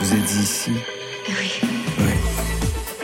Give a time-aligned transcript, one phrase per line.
[0.00, 0.70] Vous êtes ici
[1.28, 1.60] Oui.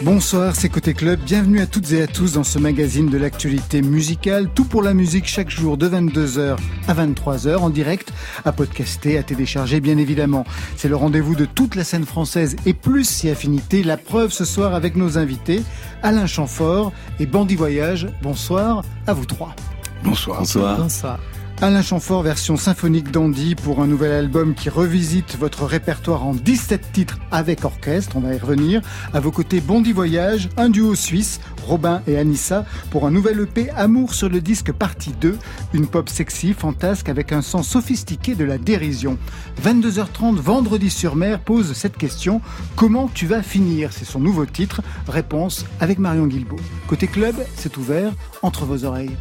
[0.02, 1.18] Bonsoir, c'est Côté Club.
[1.18, 4.48] Bienvenue à toutes et à tous dans ce magazine de l'actualité musicale.
[4.54, 6.56] Tout pour la musique chaque jour de 22h
[6.86, 8.12] à 23h en direct,
[8.44, 10.44] à podcaster, à télécharger bien évidemment.
[10.76, 13.82] C'est le rendez-vous de toute la scène française et plus si affinité.
[13.82, 15.64] La preuve ce soir avec nos invités,
[16.04, 18.06] Alain Chamfort et Bandy Voyage.
[18.22, 19.56] Bonsoir à vous trois.
[20.04, 20.38] Bonsoir.
[20.38, 20.78] Bonsoir.
[20.78, 21.18] Bonsoir.
[21.62, 26.92] Alain Chamfort, version symphonique d'Andy pour un nouvel album qui revisite votre répertoire en 17
[26.92, 28.82] titres avec orchestre, on va y revenir.
[29.14, 33.70] À vos côtés, Bondy Voyage, un duo suisse, Robin et Anissa, pour un nouvel EP
[33.70, 35.38] Amour sur le disque partie 2,
[35.72, 39.16] une pop sexy, fantasque avec un sens sophistiqué de la dérision.
[39.64, 42.42] 22h30, vendredi sur mer, pose cette question,
[42.76, 43.92] comment tu vas finir?
[43.92, 46.56] C'est son nouveau titre, réponse avec Marion Guilbault.
[46.88, 49.16] Côté club, c'est ouvert entre vos oreilles.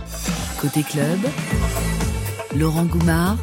[0.59, 1.19] Côté club,
[2.55, 3.37] Laurent Goumard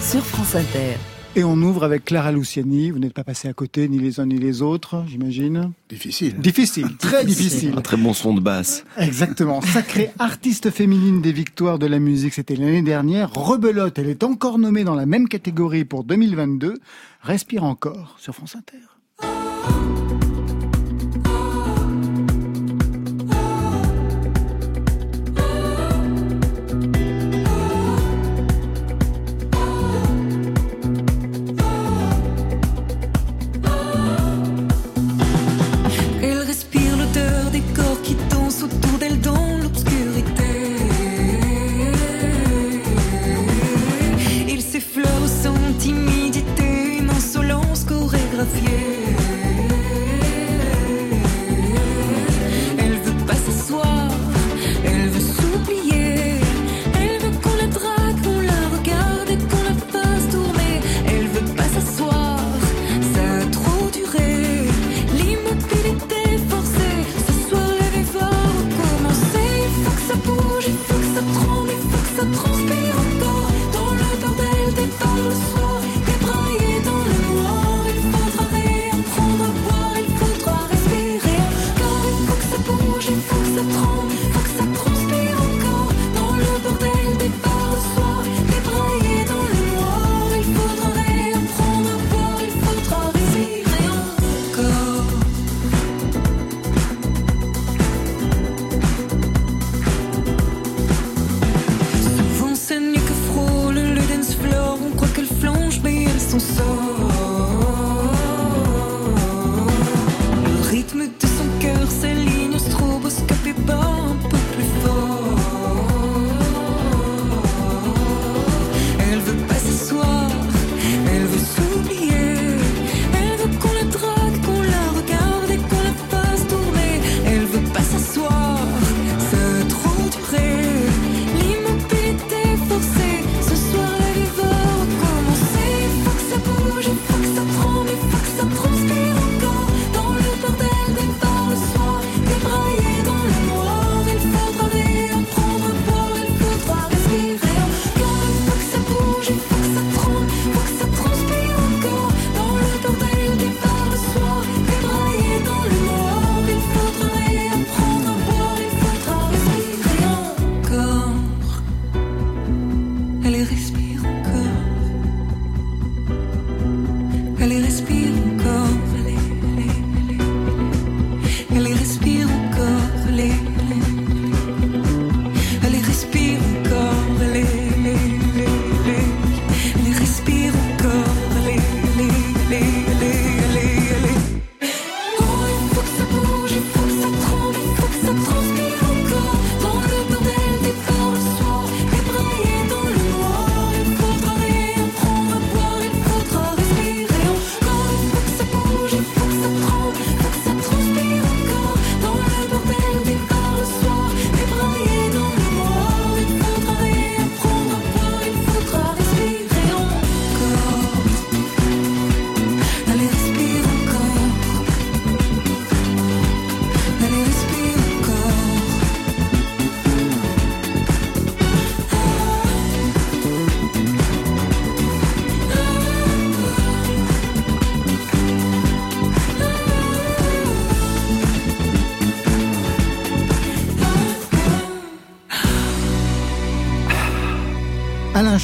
[0.00, 0.96] sur France Inter.
[1.36, 2.90] Et on ouvre avec Clara Luciani.
[2.90, 5.72] Vous n'êtes pas passé à côté, ni les uns ni les autres, j'imagine.
[5.88, 6.36] Difficile.
[6.38, 7.74] Difficile, très difficile.
[7.76, 8.84] Un très bon son de basse.
[8.96, 9.60] Exactement.
[9.60, 13.32] Sacrée artiste féminine des victoires de la musique, c'était l'année dernière.
[13.32, 16.80] Rebelote, elle est encore nommée dans la même catégorie pour 2022.
[17.22, 18.78] Respire encore sur France Inter.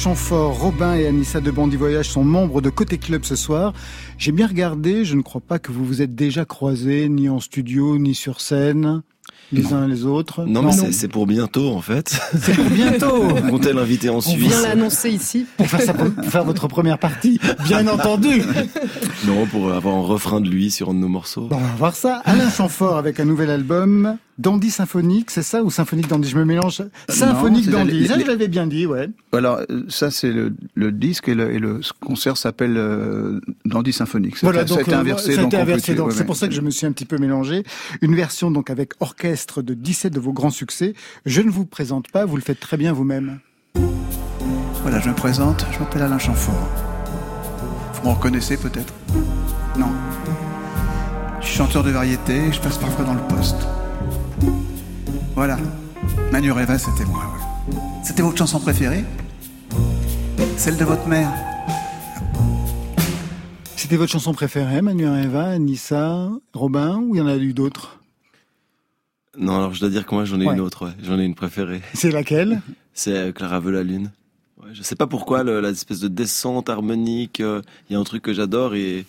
[0.03, 3.71] Chamfort, Robin et Anissa de Bandy Voyage sont membres de Côté Club ce soir.
[4.17, 7.39] J'ai bien regardé, je ne crois pas que vous vous êtes déjà croisés, ni en
[7.39, 9.01] studio, ni sur scène
[9.53, 12.19] les uns les autres Non, mais c'est pour bientôt en fait.
[12.37, 13.23] C'est pour bientôt.
[13.23, 14.35] On comptait l'inviter en Suisse.
[14.35, 15.45] On vient l'annoncer ici.
[15.57, 18.41] Pour faire, pour faire votre première partie, bien entendu.
[19.25, 21.47] Non, pour avoir un refrain de lui sur un de nos morceaux.
[21.47, 22.21] Bon, on va voir ça.
[22.25, 24.17] Alain Chamfort avec un nouvel album.
[24.39, 26.27] Dandy symphonique, c'est ça ou symphonique dandy?
[26.27, 26.81] Je me mélange.
[27.07, 28.07] Symphonique non, dandy.
[28.07, 29.09] Ça, je l'avais bien dit, ouais.
[29.31, 34.37] Alors ça, c'est le, le, disque et le, et le concert s'appelle euh, dandy symphonique.
[34.41, 35.35] Voilà, ça donc, a été inversé.
[35.35, 35.93] Ça a été donc, inversé.
[35.93, 36.25] Donc, ouais, c'est ouais.
[36.25, 37.63] pour ça que je me suis un petit peu mélangé.
[38.01, 40.95] Une version donc avec orchestre de 17 de vos grands succès.
[41.27, 43.39] Je ne vous présente pas, vous le faites très bien vous-même.
[44.81, 45.65] Voilà, je me présente.
[45.71, 46.67] Je m'appelle Alain Chamfort.
[47.93, 48.93] Vous me reconnaissez peut-être?
[49.77, 49.91] Non.
[51.39, 52.51] Je suis chanteur de variété.
[52.51, 53.67] Je passe parfois dans le poste.
[55.35, 55.57] Voilà.
[56.31, 57.23] Manu Reva, c'était moi.
[57.69, 57.77] Ouais.
[58.03, 59.03] C'était votre chanson préférée?
[60.57, 61.31] Celle de votre mère
[63.75, 67.99] C'était votre chanson préférée, Manu Eva, Anissa, Robin, ou il y en a eu d'autres?
[69.37, 70.53] Non, alors je dois dire que moi j'en ai Ouais.
[70.53, 70.91] une autre, ouais.
[71.01, 71.81] j'en ai une préférée.
[71.93, 72.61] C'est laquelle?
[72.93, 74.11] C'est euh, Clara veut la lune.
[74.61, 77.99] Ouais, je sais pas pourquoi, le- la espèce de descente harmonique, euh, il y a
[77.99, 79.05] un truc que j'adore et,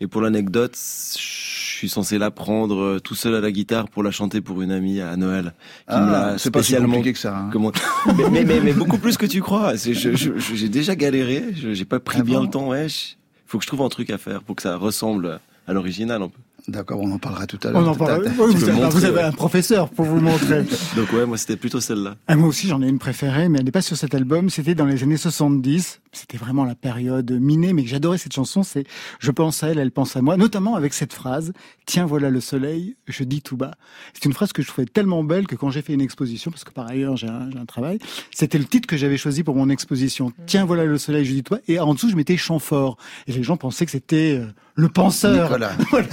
[0.00, 4.10] et pour l'anecdote, je suis censé l'apprendre euh, tout seul à la guitare pour la
[4.10, 5.54] chanter pour une amie à Noël.
[5.88, 7.36] Qui me l'a Ah, c'est pas si compliqué que ça.
[7.36, 7.50] hein.
[7.52, 7.72] Comment
[8.16, 9.74] mais, mais, mais, mais beaucoup plus que tu crois.
[9.76, 11.44] Je- je- je- J'ai déjà galéré.
[11.54, 12.68] je- J'ai pas pris Ah bien bon le temps.
[12.68, 13.14] Ouais, je-
[13.46, 16.28] faut que je trouve un truc à faire pour que ça ressemble à l'original un
[16.28, 16.38] peu.
[16.66, 17.82] D'accord, on en parlera tout à l'heure.
[17.82, 18.24] On en T'as- parle.
[18.24, 19.22] t'as- Oui, peux vous, avez, montrer, vous avez ouais.
[19.22, 20.62] un professeur pour vous montrer.
[20.96, 22.14] Donc ouais, moi c'était plutôt celle-là.
[22.26, 24.48] Ah, moi aussi, j'en ai une préférée, mais elle n'est pas sur cet album.
[24.48, 26.00] C'était dans les années 70.
[26.14, 28.62] C'était vraiment la période minée, mais que j'adorais cette chanson.
[28.62, 28.84] C'est
[29.20, 31.52] Je pense à elle, elle pense à moi, notamment avec cette phrase
[31.86, 33.72] Tiens, voilà le soleil, je dis tout bas.
[34.14, 36.64] C'est une phrase que je trouvais tellement belle que quand j'ai fait une exposition, parce
[36.64, 37.98] que par ailleurs j'ai un, j'ai un travail,
[38.30, 40.32] c'était le titre que j'avais choisi pour mon exposition.
[40.46, 41.60] Tiens, voilà le soleil, je dis tout bas.
[41.68, 42.96] Et en dessous, je mettais Chamfort.
[43.26, 45.44] Et les gens pensaient que c'était euh, le penseur.
[45.44, 45.72] Nicolas.
[45.90, 46.08] Voilà.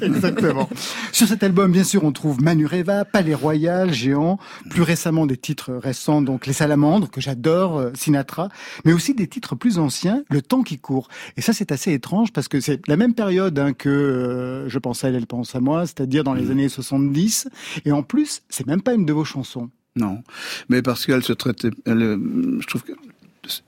[0.02, 0.68] Exactement.
[1.12, 4.38] Sur cet album, bien sûr, on trouve Manu Reva, Palais Royal, Géant,
[4.70, 8.48] plus récemment des titres récents, donc Les Salamandres, que j'adore, euh, Sinatra,
[8.84, 11.08] mais aussi des titres plus anciens, Le temps qui court.
[11.36, 14.78] Et ça, c'est assez étrange parce que c'est la même période hein, que euh, Je
[14.78, 17.48] pense à elle, elle pense à moi, c'est-à-dire dans les années 70.
[17.84, 19.70] Et en plus, c'est même pas une de vos chansons.
[19.96, 20.22] Non,
[20.68, 22.92] mais parce qu'elle se traitait, elle, euh, je trouve que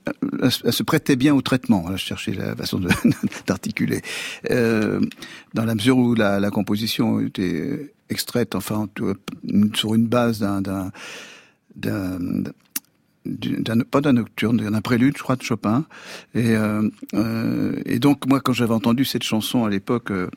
[0.05, 1.89] elle, elle se prêtait bien au traitement.
[1.89, 2.81] Là, je cherchais la façon
[3.47, 4.01] d'articuler.
[4.49, 5.01] Euh,
[5.53, 8.87] dans la mesure où la, la composition était extraite, enfin,
[9.73, 10.91] sur une base d'un, d'un,
[11.75, 12.19] d'un,
[13.25, 15.85] d'un- pas d'un nocturne, d'un prélude, je crois, de Chopin.
[16.33, 20.27] Et, euh, euh, et donc, moi, quand j'avais entendu cette chanson à l'époque, euh,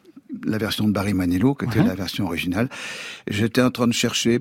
[0.45, 1.87] la version de Barry Manilow, qui était Ouais.
[1.87, 2.69] la version originale,
[3.29, 4.39] j'étais en train de chercher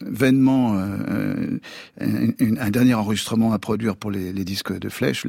[0.00, 1.58] vainement euh,
[2.00, 5.26] un, un- dernier enregistrement à produire pour les, les disques de Flèche.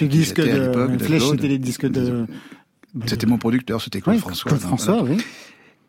[0.00, 2.26] Les disques à de de Flèche, c'était les disques de...
[3.06, 4.48] C'était mon producteur, c'était Claude François.
[4.50, 5.18] Claude donc, François, oui.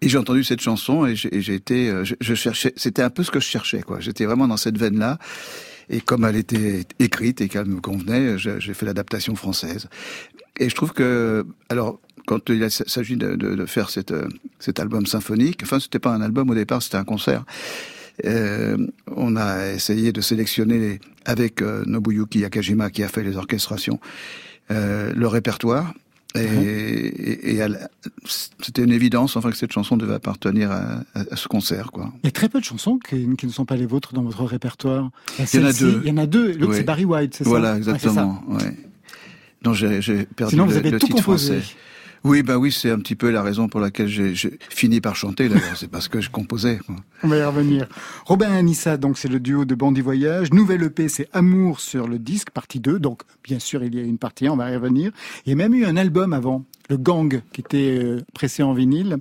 [0.02, 3.32] Et j'ai entendu cette chanson et j'ai été, je, je cherchais, c'était un peu ce
[3.32, 4.00] que je cherchais, quoi.
[4.02, 5.18] J'étais vraiment dans cette veine-là.
[5.90, 9.88] Et comme elle était écrite et qu'elle me convenait, j'ai fait l'adaptation française.
[10.60, 16.00] Et je trouve que, alors, quand il s'agit de, faire cet album symphonique, enfin, c'était
[16.00, 17.44] pas un album au départ, c'était un concert.
[18.24, 18.78] Euh,
[19.16, 24.00] on a essayé de sélectionner avec euh, Nobuyuki Yakajima qui a fait les orchestrations
[24.72, 25.94] euh, le répertoire
[26.36, 27.88] et, et, et elle-
[28.60, 31.02] c'était une évidence enfin que cette chanson devait appartenir à,
[31.36, 32.12] ce concert quoi.
[32.24, 34.24] Il y a très peu de chansons qui, qui ne sont pas les vôtres dans
[34.24, 35.10] votre répertoire.
[35.40, 36.02] Il y en a deux.
[36.04, 36.54] Il y en a deux.
[36.54, 36.78] L'autre, Oui.
[36.78, 37.50] c'est Barry White, c'est ça?
[37.50, 37.92] Voilà Ouais, ça.
[37.94, 38.44] exactement.
[38.50, 38.76] ouais.
[39.64, 41.60] Non j'ai j'ai perdu Sinon, le, vous avez le tout titre composé.
[41.62, 41.76] français.
[42.26, 44.34] Oui bah oui c'est un petit peu la raison pour laquelle j'ai
[44.70, 46.80] fini par chanter d'ailleurs c'est parce que je composais.
[46.84, 46.96] Quoi.
[47.22, 47.88] On va y revenir.
[48.26, 50.52] Robin et Anissa, donc c'est le duo de Bandit Voyage.
[50.52, 52.98] Nouvelle EP, c'est Amour sur le disque, partie 2.
[52.98, 55.12] Donc, bien sûr, il y a une partie 1, on va y revenir.
[55.46, 58.74] Il y a même eu un album avant, le Gang, qui était euh, pressé en
[58.74, 59.18] vinyle.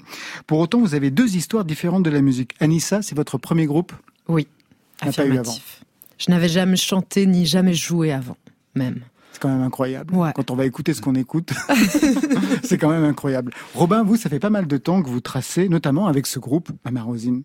[0.47, 2.55] Pour autant, vous avez deux histoires différentes de la musique.
[2.59, 3.93] Anissa, c'est votre premier groupe?
[4.29, 4.47] Oui,
[4.99, 5.21] pas eu avant.
[5.21, 5.85] affirmatif.
[6.17, 8.39] Je n'avais jamais chanté ni jamais joué avant,
[8.75, 9.01] même.
[9.35, 10.15] C'est quand même incroyable.
[10.15, 10.31] Ouais.
[10.35, 11.53] Quand on va écouter ce qu'on écoute,
[12.63, 13.53] c'est quand même incroyable.
[13.75, 16.71] Robin, vous, ça fait pas mal de temps que vous tracez, notamment avec ce groupe,
[16.85, 17.43] Mama Rosine.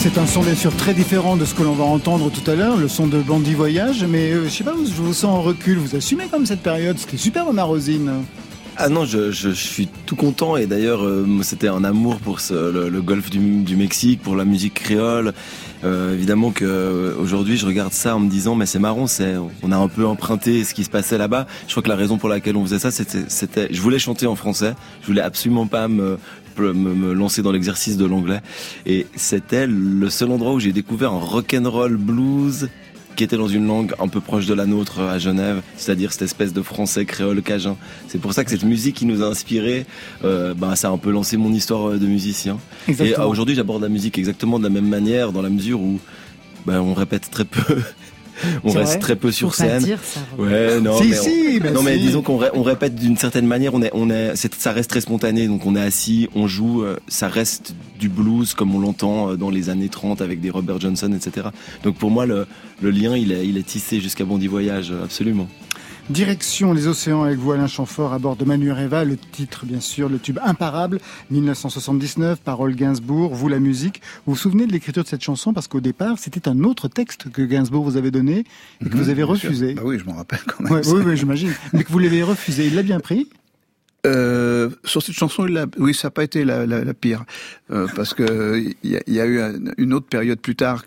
[0.00, 2.54] C'est un son bien sûr très différent de ce que l'on va entendre tout à
[2.54, 5.42] l'heure, le son de Bandit Voyage, mais euh, je sais pas, je vous sens en
[5.42, 8.12] recul, vous assumez comme cette période, c'était super Mama Rosine.
[8.80, 12.38] Ah non, je, je, je suis tout content et d'ailleurs euh, c'était un amour pour
[12.38, 15.32] ce, le, le golfe du, du Mexique, pour la musique créole.
[15.82, 19.34] Euh, évidemment que euh, aujourd'hui je regarde ça en me disant mais c'est marrant, c'est
[19.64, 21.48] on a un peu emprunté ce qui se passait là-bas.
[21.66, 24.36] Je crois que la raison pour laquelle on faisait ça, c'était, je voulais chanter en
[24.36, 26.16] français, je voulais absolument pas me
[26.60, 28.40] me, me lancer dans l'exercice de l'anglais
[28.86, 32.68] et c'était le seul endroit où j'ai découvert un rock'n'roll blues
[33.18, 36.22] qui était dans une langue un peu proche de la nôtre à Genève, c'est-à-dire cette
[36.22, 37.76] espèce de français créole cajun.
[38.06, 39.86] C'est pour ça que cette musique qui nous a inspiré,
[40.22, 42.58] euh, ben, ça a un peu lancé mon histoire de musicien.
[42.86, 43.24] Exactement.
[43.24, 45.98] Et euh, aujourd'hui, j'aborde la musique exactement de la même manière, dans la mesure où
[46.64, 47.82] ben, on répète très peu.
[48.64, 49.82] on reste vrai très peu sur Faut pas scène.
[49.82, 50.20] dire ça.
[50.38, 53.16] Ouais, non, Si, mais on- si, bah non mais disons qu'on ré- on répète d'une
[53.16, 56.46] certaine manière, on est, on est, ça reste très spontané, donc on est assis, on
[56.46, 60.40] joue, euh, ça reste du blues comme on l'entend euh, dans les années 30 avec
[60.40, 61.48] des Robert Johnson, etc.
[61.84, 62.46] Donc pour moi le,
[62.80, 65.48] le lien il est, il est tissé jusqu'à Bondi Voyage, euh, absolument.
[66.10, 69.80] Direction les océans avec vous Alain Chamfort à bord de Manu Reva, le titre bien
[69.80, 71.00] sûr, le tube imparable,
[71.30, 74.00] 1979, parole Gainsbourg, vous la musique.
[74.24, 75.52] Vous vous souvenez de l'écriture de cette chanson?
[75.52, 78.44] Parce qu'au départ c'était un autre texte que Gainsbourg vous avait donné
[78.80, 79.74] et que vous avez refusé.
[79.74, 80.72] Bah oui, je m'en rappelle quand même.
[80.72, 81.52] Ouais, oui, oui, j'imagine.
[81.74, 82.66] Mais que vous l'avez refusé.
[82.68, 83.28] Il l'a bien pris?
[84.06, 87.24] Euh, sur cette chanson, il a- oui, ça n'a pas été la, la, la pire,
[87.70, 90.56] Euh, parce que il y, a- il y a eu un- une autre période plus
[90.56, 90.84] tard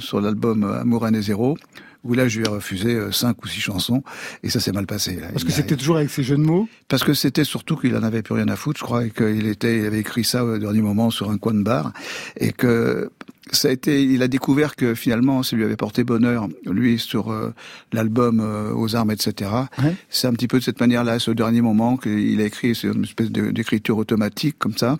[0.00, 1.56] sur l'album Amour Année Zéro,
[2.04, 4.02] où là, je lui ai refusé euh, cinq ou six chansons,
[4.42, 5.16] et ça s'est mal passé.
[5.16, 5.28] Là.
[5.32, 6.68] Parce Il que c'était toujours avec ces jeux de mots?
[6.88, 9.46] parce que c'était surtout qu'il en avait plus rien à foutre, je crois, et qu'il
[9.46, 11.92] était, il avait écrit ça au dernier moment sur un coin de bar,
[12.38, 13.10] et que
[13.56, 17.30] ça a été, il a découvert que finalement, ça lui avait porté bonheur, lui, sur
[17.30, 17.52] euh,
[17.92, 19.50] l'album euh, aux armes, etc.
[19.82, 19.94] Ouais.
[20.08, 23.04] C'est un petit peu de cette manière-là, ce dernier moment, qu'il a écrit, c'est une
[23.04, 24.98] espèce d'écriture automatique comme ça,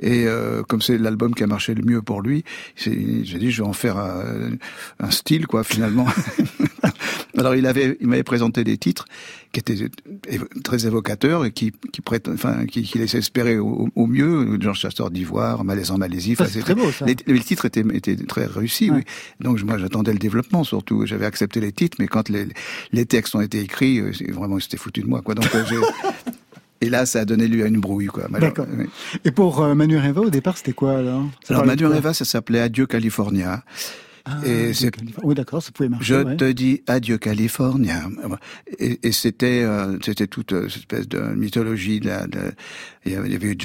[0.00, 2.44] et euh, comme c'est l'album qui a marché le mieux pour lui,
[2.76, 4.50] j'ai dit, je vais en faire un,
[5.00, 6.06] un style, quoi, finalement.
[7.36, 9.06] Alors il avait, il m'avait présenté des titres
[9.54, 9.88] qui étaient
[10.28, 14.58] évo- très évocateurs et qui, qui prêtent, enfin, qui, qui laissaient espérer au, au mieux.
[14.60, 16.32] Jean Chasseur d'Ivoire, Malaise en Malaisie.
[16.32, 17.06] Enfin, c'est c'était- très beau, ça.
[17.06, 18.98] Les, titres étaient, étaient très réussis, Ouais.
[18.98, 19.02] oui.
[19.40, 21.06] Donc moi j'attendais le développement surtout.
[21.06, 22.48] J'avais accepté les titres, mais quand les,
[22.92, 25.34] les textes ont été écrits, euh, vraiment c'était foutu de moi, quoi.
[25.34, 25.62] Donc euh,
[26.80, 28.26] Et là, ça a donné lieu à une brouille, quoi.
[28.28, 28.66] D'accord.
[28.76, 28.84] oui.
[29.24, 31.24] Et pour euh, Manu Reva, au départ, c'était quoi alors?
[31.42, 33.62] Ça Alors, Manu Reva, ça s'appelait Adieu California.
[34.26, 35.28] Ah, et c'est- Californie.
[35.28, 36.06] Oui, d'accord, ça pouvait marcher.
[36.06, 36.36] Je ouais.
[36.36, 38.08] te dis adieu California.
[38.78, 42.00] Et, et c'était euh, c'était toute euh, cette espèce de mythologie.
[42.00, 42.52] De la, de-
[43.04, 43.58] il y avait, eu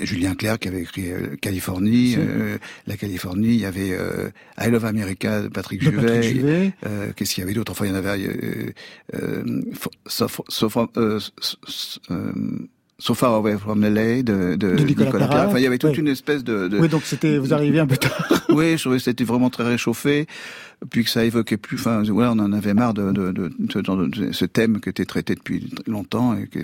[0.00, 3.54] Julien Clerc qui avait écrit euh, Californie, euh, la Californie.
[3.54, 3.96] Il y avait
[4.58, 6.72] I Love America de Patrick De Patrick Juvet.
[7.14, 7.70] Qu'est-ce qu'il y avait d'autre?
[7.70, 8.26] Enfin, il y en avait.
[8.26, 8.72] Euh,
[9.14, 9.62] euh,
[10.06, 10.26] so,
[13.00, 15.10] so, Far Away from LA de, de, De Nicolas.
[15.10, 15.46] Perrat.
[15.48, 15.98] Enfin, il y avait toute Oui.
[15.98, 18.44] une espèce de, de, Oui, donc c'était, vous arrivez un peu tard.
[18.50, 20.26] oui, je trouvais que c'était vraiment très réchauffé,
[20.90, 21.76] puis que ça évoquait plus.
[21.78, 25.04] Enfin, voilà, on en avait marre de, de, de, de- de ce thème qui était
[25.06, 26.60] traité depuis longtemps et que.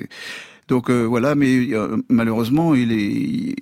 [0.68, 3.04] Donc euh, voilà, mais euh, malheureusement, il est.
[3.04, 3.54] il-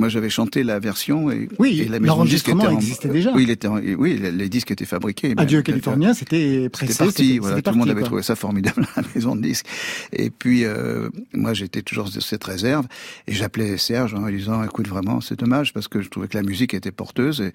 [0.00, 3.32] moi, j'avais chanté la version et, Oui, et la l'enregistrement était en- existait déjà.
[3.34, 3.66] Oui, il était.
[3.66, 5.34] en- oui, les, les disques étaient fabriqués.
[5.36, 6.98] Adieu California, c'était c'était pressé.
[6.98, 8.06] parti, voilà, c'était tout le monde avait quoi.
[8.06, 9.66] trouvé ça formidable à la maison de disques.
[10.12, 12.86] Et puis, euh, moi, j'étais toujours de cette réserve,
[13.26, 16.36] et j'appelais Serge en lui disant, écoute, vraiment, c'est dommage, parce que je trouvais que
[16.36, 17.52] la musique était porteuse, et,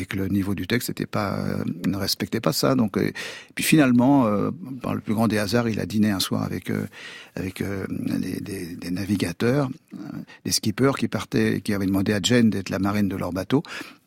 [0.00, 2.76] et que le niveau du texte était pas, euh, ne respectait pas ça.
[2.76, 3.12] Donc, euh, et
[3.56, 6.70] puis finalement, euh, par le plus grand des hasards, il a dîné un soir avec,
[6.70, 6.86] euh,
[7.34, 7.84] avec euh,
[8.30, 9.98] des, des- des navigateurs, euh,
[10.44, 13.62] des skippers qui partaient, qui avaient demandé à Jen d'être la marine de leur bateau.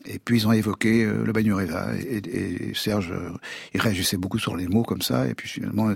[0.06, 3.30] Et puis ils ont évoqué euh, le Bagnureva et, et Serge, euh,
[3.74, 5.28] il réagissait beaucoup sur les mots comme ça.
[5.28, 5.94] Et puis finalement,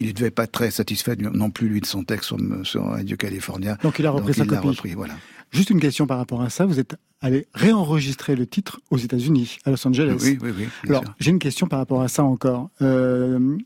[0.00, 2.92] il ne devait pas être très satisfait non plus lui de son texte sur, sur
[2.92, 3.76] Adieu California.
[3.82, 4.68] Donc il a repris sa il l'a copie.
[4.68, 5.14] repris, voilà.
[5.50, 6.66] Juste une question par rapport à ça.
[6.66, 10.18] Vous êtes allé réenregistrer le titre aux États-Unis, à Los Angeles.
[10.22, 10.66] Oui, oui, oui.
[10.88, 12.68] Alors, j'ai une question par rapport à ça encore.
[12.82, 13.56] Euh,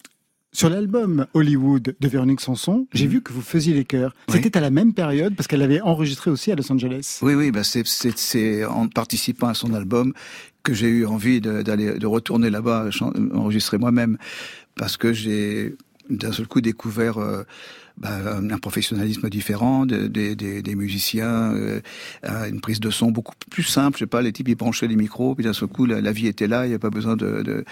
[0.53, 3.11] sur l'album Hollywood de Véronique Sanson, j'ai Mhm.
[3.11, 4.15] vu que vous faisiez les chœurs.
[4.29, 4.35] Oui.
[4.43, 7.19] C'était à la même période parce qu'elle avait enregistré aussi à Los Angeles.
[7.23, 10.13] Oui, oui, bah c'est, en participant à son album
[10.63, 12.91] que j'ai eu envie de, d'aller, de retourner là-bas,
[13.35, 14.19] enregistrer moi-même,
[14.77, 15.75] parce que j'ai
[16.11, 17.43] d'un seul coup découvert euh,
[17.99, 21.81] bah, un professionnalisme différent de- des- musiciens, euh,
[22.23, 23.99] une prise de son beaucoup plus simple.
[23.99, 26.27] Je sais pas, les types ils branchaient les micros, puis d'un seul coup la, vie
[26.27, 27.65] était là, il n'y a pas besoin de,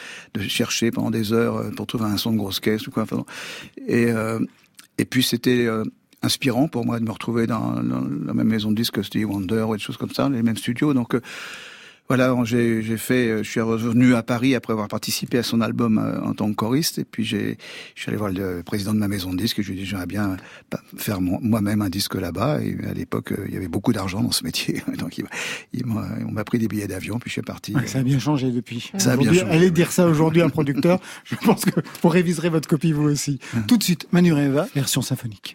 [0.48, 3.06] chercher pendant des heures euh, pour trouver un son de grosse caisse ou quoi.
[3.88, 4.40] Euh,
[4.98, 5.68] et puis c'était
[6.22, 9.62] inspirant pour moi de me retrouver dans, la même maison de disques que Stevie Wonder
[9.62, 10.92] ou des choses comme ça, les mêmes studios.
[10.92, 11.16] Donc
[12.10, 15.60] voilà, j'ai j'ai fait, euh, je suis revenu à Paris après avoir participé à son
[15.60, 17.56] album euh, en tant que choriste, et puis j'ai,
[17.94, 19.80] je suis allé voir le président de ma maison de disques et je lui ai
[19.82, 20.36] dit j'aimerais bien
[20.72, 22.60] bah, faire moi-même un disque là-bas.
[22.62, 25.24] Et à l'époque, euh, il y avait beaucoup d'argent dans ce métier, donc il,
[25.72, 27.74] il m'a- on m'a pris des billets d'avion, puis je suis parti.
[27.76, 28.90] Ouais, ça a bien changé depuis.
[28.98, 29.72] Ça a bien changé, Allez oui.
[29.72, 30.98] dire ça aujourd'hui à un producteur.
[31.24, 33.38] Je pense que vous réviserez votre copie vous aussi.
[33.68, 35.54] Tout de suite, Manu Reva, version symphonique.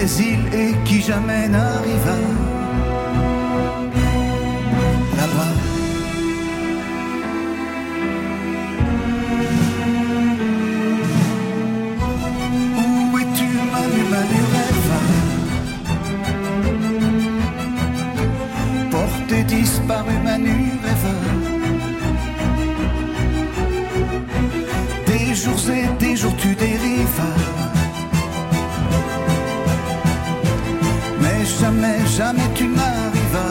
[0.00, 2.14] Des îles et qui jamais n'arriva
[32.18, 33.42] jamais, tu n'arrives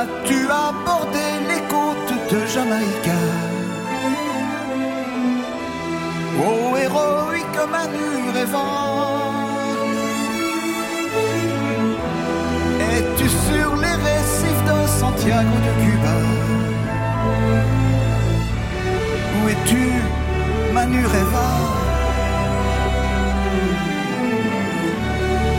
[0.00, 3.20] As-tu abordé les côtes de Jamaïca
[6.46, 9.32] Oh héroïque Manu rêvant.
[12.92, 16.16] Es-tu sur les récifs de Santiago de Cuba?
[19.36, 20.09] Où es-tu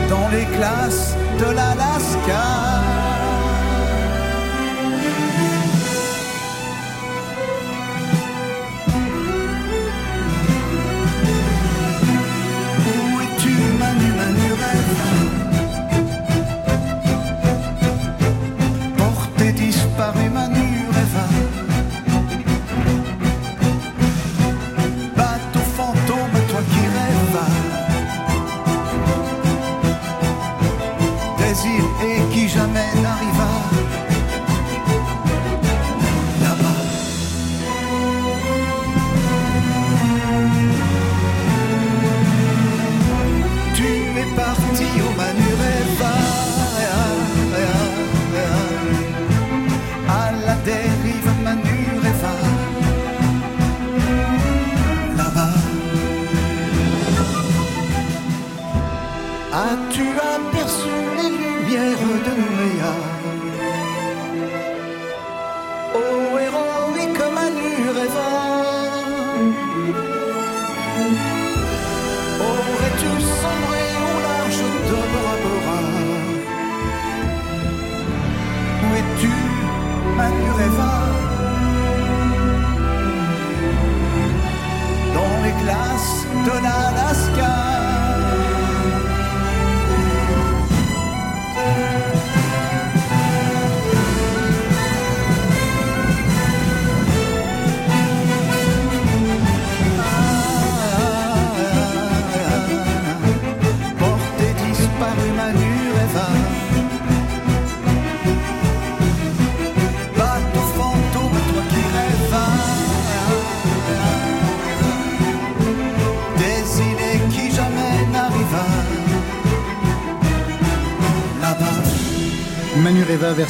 [0.08, 2.91] Dans les classes de l'Alaska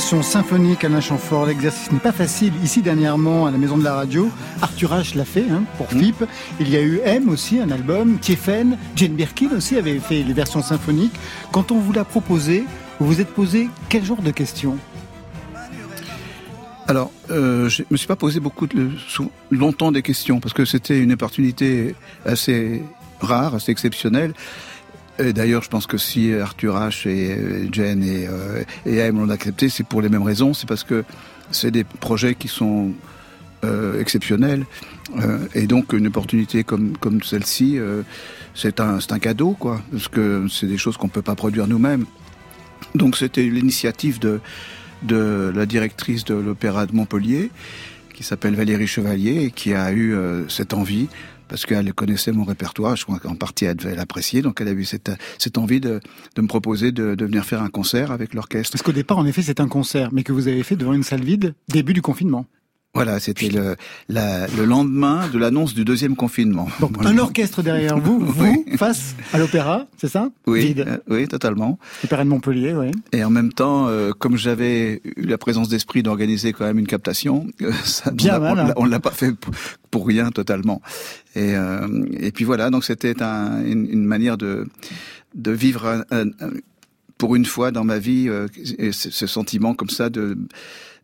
[0.03, 1.47] Version symphonique, Alain Chamfort.
[1.47, 2.53] L'exercice n'est pas facile.
[2.65, 4.29] Ici, dernièrement, à la Maison de la Radio,
[4.61, 6.25] Arthur H l'a fait, hein, pour FIP.
[6.59, 8.19] Il y a eu M aussi, un album.
[8.19, 11.15] Tiefen, Jane Birkin aussi avait fait les versions symphoniques.
[11.53, 12.65] Quand on vous l'a proposé,
[12.99, 14.77] vous vous êtes posé quel genre de questions?
[16.89, 18.91] Alors, euh, je me suis pas posé beaucoup de,
[19.53, 21.95] longtemps des questions parce que c'était une opportunité
[22.27, 22.83] assez
[23.21, 24.35] rare, assez exceptionnelle.
[25.19, 29.19] Et D'ailleurs, je pense que si Arthur H et euh, Jen et, euh, et M
[29.19, 30.55] l'ont accepté, c'est pour les mêmes raisons.
[30.55, 31.05] C'est parce que
[31.51, 32.93] c'est des projets qui sont
[33.65, 34.65] euh, exceptionnels.
[35.19, 38.03] Euh, et donc, une opportunité comme, comme celle-ci, euh,
[38.55, 39.83] c'est un, un cadeau, quoi.
[39.91, 42.07] Parce que c'est des choses qu'on peut pas produire nous-mêmes.
[42.95, 44.41] Donc, c'était l'initiative de,
[45.03, 47.51] de la directrice de l'Opéra de Montpellier,
[48.15, 51.09] qui s'appelle Valérie Chevalier, et qui a eu euh, cette envie,
[51.53, 54.73] parce qu'elle connaissait mon répertoire, je crois qu'en partie elle devait l'apprécier, donc elle a
[54.73, 56.01] eu cette, cette envie de,
[56.35, 58.73] de me proposer de, de venir faire un concert avec l'orchestre.
[58.73, 61.03] Parce qu'au départ, en effet, c'est un concert, mais que vous avez fait devant une
[61.03, 62.47] salle vide, début du confinement.
[62.95, 63.77] Voilà, c'était le,
[64.11, 66.69] la, le lendemain de l'annonce du deuxième confinement.
[66.79, 67.09] Donc Voilà.
[67.09, 70.29] un orchestre derrière vous, vous face à l'opéra, c'est ça?
[70.47, 70.85] Oui, Vide.
[70.87, 71.79] euh, oui, totalement.
[72.03, 72.91] L'opéra de Montpellier, oui.
[73.13, 76.87] Et en même temps, euh, comme j'avais eu la présence d'esprit d'organiser quand même une
[76.87, 78.39] captation, euh, ça, Bien
[78.77, 79.55] on l'a- pas fait pour,
[79.91, 80.83] pour rien totalement.
[81.35, 81.55] Et,
[82.21, 84.67] et puis voilà, donc c'était un, une, une manière de
[85.35, 86.51] de vivre un- un- un-
[87.17, 88.29] pour une fois dans ma vie
[88.93, 90.37] ce sentiment comme ça de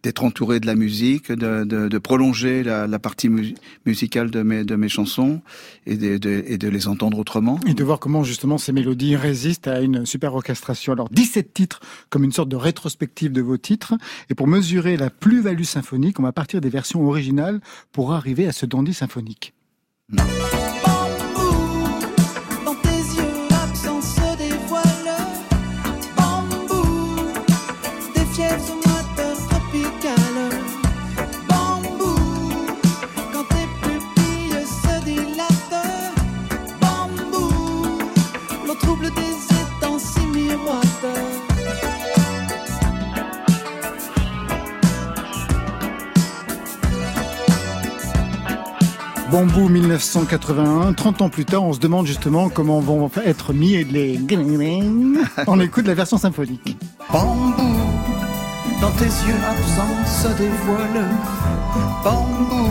[0.03, 3.55] d'être entouré de la musique, de, de, de prolonger la, la partie mu-
[3.87, 5.41] musicale de mes, de mes chansons
[5.87, 7.59] et de, de, et de les entendre autrement.
[7.67, 10.93] Et de voir comment justement ces mélodies résistent à une super orchestration.
[10.93, 11.81] Alors 17 titres
[12.11, 13.95] comme une sorte de rétrospective de vos titres.
[14.31, 17.61] Et pour mesurer la plus-value symphonique, on va partir des versions originales
[17.93, 19.53] pour arriver à ce dandy symphonique.
[49.59, 54.21] Bambou 1981, 30 ans plus tard, on se demande justement comment vont être mis les...
[55.49, 56.77] On écoute la version symphonique.
[57.13, 57.75] Bambou,
[58.81, 61.09] dans tes yeux absents se dévoile.
[62.05, 62.71] Bambou,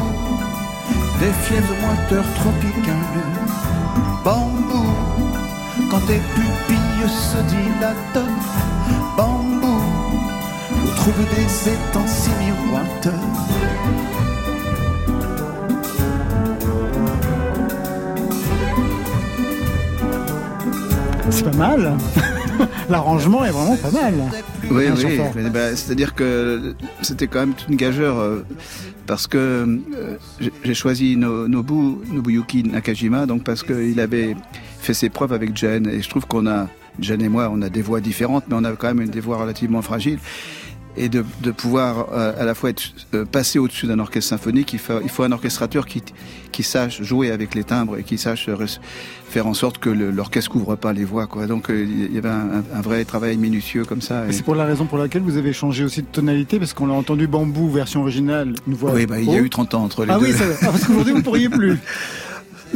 [1.19, 2.95] des fièvres moiteurs tropicales.
[4.23, 4.87] Bambou,
[5.91, 8.27] quand tes pupilles se dilatent.
[9.17, 9.81] Bambou,
[10.85, 13.13] au trouble des étangs si miroitent.
[21.31, 21.97] C'est pas mal.
[22.89, 24.13] L'arrangement est vraiment pas mal.
[24.71, 25.19] Oui, oui.
[25.53, 28.45] bah, C'est-à-dire que c'était quand même toute une gageure euh,
[29.05, 30.17] parce que euh,
[30.63, 34.35] j'ai- choisi No- Nobu, Nobuyuki Nakajima donc parce qu'il avait
[34.79, 36.67] fait ses preuves avec Jen et je trouve qu'on a
[36.99, 39.37] Jen et moi on a des voix différentes mais on a quand même des voix
[39.37, 40.19] relativement fragiles
[40.97, 42.81] et de, de pouvoir euh, à la fois être
[43.13, 46.01] euh, passé au-dessus d'un orchestre symphonique, il faut, il faut un orchestrateur qui,
[46.51, 48.49] qui sache jouer avec les timbres et qui sache
[49.29, 51.27] faire en sorte que l'orchestre couvre pas les voix.
[51.27, 51.47] Quoi.
[51.47, 54.27] Donc euh, il y avait un, un vrai travail minutieux comme ça.
[54.27, 56.87] Et C'est pour la raison pour laquelle vous avez changé aussi de tonalité, parce qu'on
[56.87, 58.91] l'a entendu bambou version originale, une voix.
[58.93, 60.25] Oui, bah, il y a eu 30 ans entre les Ah deux.
[60.27, 61.77] oui, ça, ah, parce qu'aujourd'hui vous pourriez plus.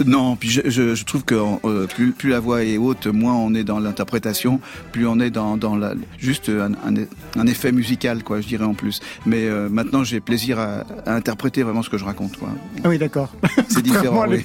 [0.06, 3.34] Non, puis je, je, je trouve que euh, plus, plus la voix est haute, moins
[3.36, 4.60] on est dans l'interprétation,
[4.92, 6.96] plus on est dans, dans la, juste un, un,
[7.40, 9.00] un effet musical, quoi, je dirais en plus.
[9.26, 12.38] Mais euh, maintenant, j'ai plaisir à, à interpréter vraiment ce que je raconte.
[12.38, 12.50] Quoi.
[12.84, 13.34] Ah oui, d'accord.
[13.70, 14.26] C'est différent.
[14.28, 14.44] oui.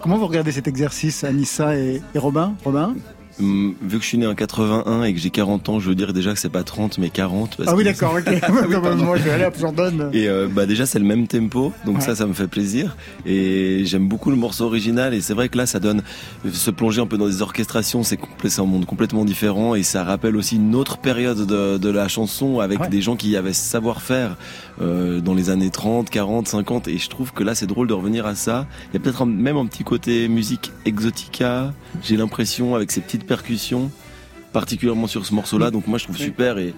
[0.00, 2.54] Comment vous regardez cet exercice, Anissa et, et Robin?
[2.64, 2.94] Robin?
[3.38, 6.12] Vu que je suis né en 81 et que j'ai 40 ans, je veux dire
[6.12, 7.56] déjà que c'est pas 30 mais 40.
[7.56, 8.26] parce Ah oui, d'accord, ok.
[8.98, 9.44] Moi, je vais aller.
[10.12, 12.00] Et euh, bah déjà c'est le même tempo, donc Ouais.
[12.00, 12.96] ça ça me fait plaisir.
[13.26, 16.02] Et j'aime beaucoup le morceau original et c'est vrai que là ça donne
[16.50, 18.18] se plonger un peu dans des orchestrations, c'est
[18.58, 22.60] un monde complètement différent et ça rappelle aussi une autre période de, de la chanson
[22.60, 22.88] avec Ouais.
[22.88, 24.36] des gens qui avaient ce savoir-faire
[24.80, 27.92] euh, dans les années 30, 40, 50 et je trouve que là c'est drôle de
[27.94, 28.66] revenir à ça.
[28.90, 33.26] Il y a peut-être même un petit côté musique exotica, j'ai l'impression avec ces petites
[33.26, 33.90] percussions
[34.52, 35.70] particulièrement sur ce morceau-là.
[35.70, 36.74] Donc moi je trouve super et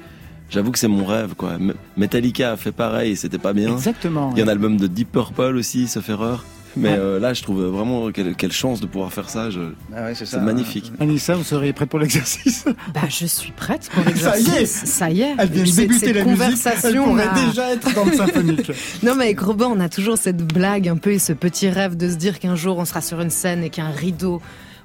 [0.49, 1.59] J'avoue que c'est mon rêve, quoi.
[1.97, 3.73] Metallica a fait pareil et c'était pas bien.
[3.73, 4.33] Exactement.
[4.33, 6.45] Il y a un album de Deep Purple aussi, sauf erreur.
[6.77, 6.97] Mais Ouais.
[6.99, 9.49] euh, là, je trouve vraiment quelle, quelle chance de pouvoir faire ça.
[9.51, 9.61] Je...
[9.95, 10.93] Ah ouais, c'est C'est magnifique.
[11.01, 12.65] Anissa, vous seriez prête pour l'exercice?
[12.95, 14.45] Bah, je suis prête pour Ça y est.
[14.45, 14.85] l'exercice.
[14.85, 15.35] Ça y est.
[15.39, 17.35] Elle vient de Cette- débuter la musique, elle pourrait là.
[17.49, 18.71] déjà être dans le symphonique.
[19.03, 21.97] Non, mais avec Robin, on a toujours cette blague un peu et ce petit rêve
[21.97, 24.41] de se dire qu'un jour on sera sur une scène et qu'un rideau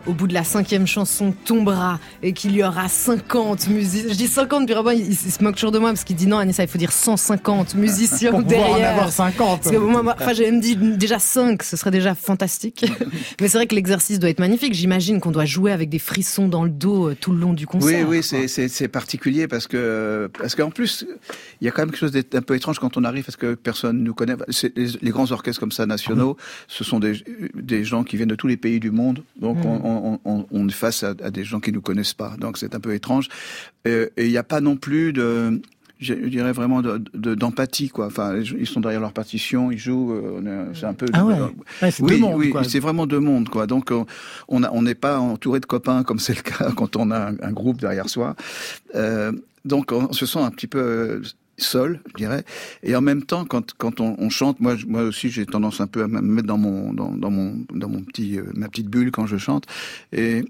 [0.07, 4.09] au bout de la cinquième chanson tombera et qu'il y aura 50 musiciens.
[4.11, 6.27] Je dis 50, puis Robin il, il se moque toujours de moi parce qu'il dit
[6.27, 8.91] non, Anissa, il faut dire 150 musiciens pour pouvoir en derrière.
[8.91, 9.61] avoir 50.
[9.61, 12.85] Parce que moi, moi, enfin, j'avais me dit déjà 5, ce serait déjà fantastique.
[13.41, 14.73] Mais c'est vrai que l'exercice doit être magnifique.
[14.73, 17.63] J'imagine qu'on doit jouer avec des frissons dans le dos euh, tout le long du
[17.65, 18.07] Oui, concert.
[18.09, 21.05] oui, c'est, c'est, particulier parce que parce qu'en plus
[21.61, 23.53] il y a quand même quelque chose d'un peu étrange quand on arrive parce que
[23.55, 24.35] personne nous connaît.
[24.75, 26.35] Les, les grands orchestres comme ça nationaux,
[26.67, 27.23] ce sont des,
[27.55, 29.90] des gens qui viennent de tous les pays du monde, donc on, on,
[30.25, 32.79] on, on est face à, à des gens qui nous connaissent pas, donc c'est un
[32.79, 33.27] peu étrange.
[33.87, 35.61] Euh, Et il n'y a pas non plus de
[35.99, 38.07] je dirais vraiment de, de- d'empathie quoi.
[38.07, 40.13] Enfin, ils sont derrière leur partition, ils jouent.
[40.13, 41.05] euh, C'est un peu.
[41.13, 41.35] Ah ouais.
[42.01, 43.67] Oui, mondes, oui, c'est vraiment deux mondes, quoi.
[43.67, 44.07] Donc, on-
[44.47, 47.29] on a- on n'est pas entouré de copains comme c'est le cas quand on a
[47.29, 48.35] un, un groupe derrière soi.
[48.95, 49.31] Euh,
[49.63, 51.21] donc, on se sent un petit peu
[51.57, 52.43] seul, je dirais.
[52.83, 55.87] Et en même temps, quand quand on, on chante, moi, moi aussi, j'ai tendance un
[55.87, 58.87] peu à me mettre dans mon dans, dans mon dans mon petit euh, ma petite
[58.87, 59.65] bulle quand je chante.
[60.11, 60.45] Et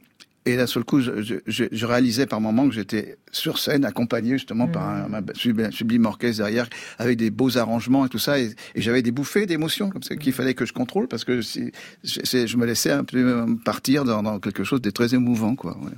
[0.46, 3.86] Et d'un seul coup, je, je, je, je réalisais par moments que j'étais sur scène,
[3.86, 8.40] accompagné justement par un, un sublime, orchestre derrière, avec des beaux arrangements et tout ça.
[8.40, 11.44] Et, et j'avais des bouffées d'émotions comme ça qu'il fallait que je contrôle parce que
[11.44, 11.72] si,
[12.04, 15.78] je, je me laissais un peu partir dans, dans quelque chose de très émouvant, quoi.
[15.84, 15.92] Ouais.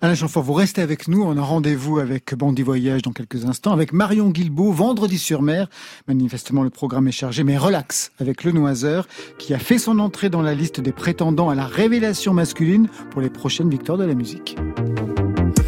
[0.00, 1.22] Alain Chanfort, vous restez avec nous.
[1.22, 5.68] On a rendez-vous avec Bandit Voyage dans quelques instants, avec Marion Guilbeault, vendredi sur mer.
[6.06, 10.30] Manifestement, le programme est chargé, mais relax, avec Le Noiseur, qui a fait son entrée
[10.30, 14.56] dans la liste des prétendants à la révélation masculine pour les victoires de la musique.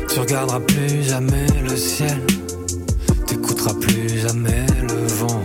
[0.08, 2.20] Tu regarderas plus jamais le ciel,
[3.26, 5.42] t'écouteras plus jamais le vent,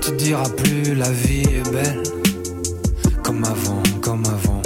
[0.00, 2.02] tu diras plus la vie est belle,
[3.22, 4.62] comme avant, comme avant.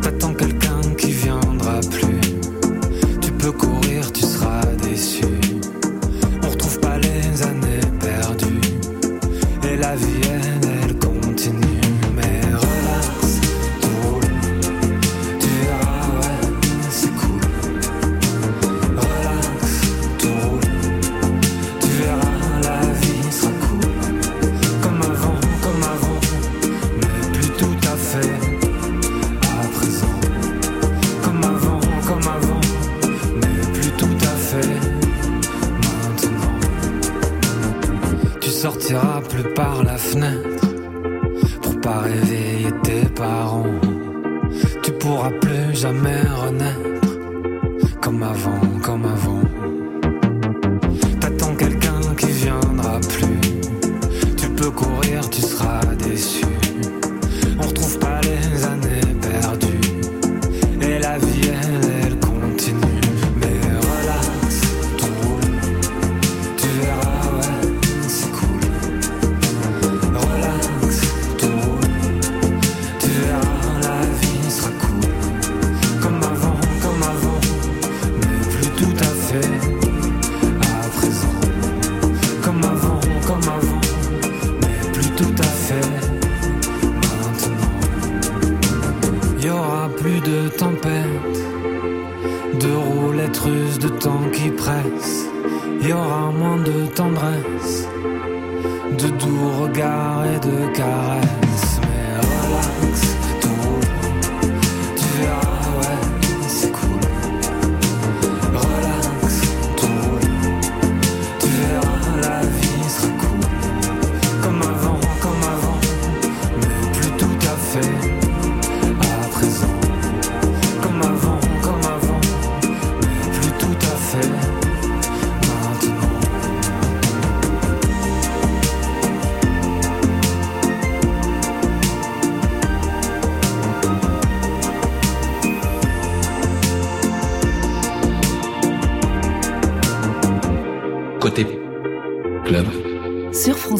[0.00, 2.20] T'attends quelqu'un qui viendra plus,
[3.20, 5.24] tu peux courir, tu seras déçu.
[6.44, 8.60] On retrouve pas les années perdues,
[9.68, 10.33] et la vie elle,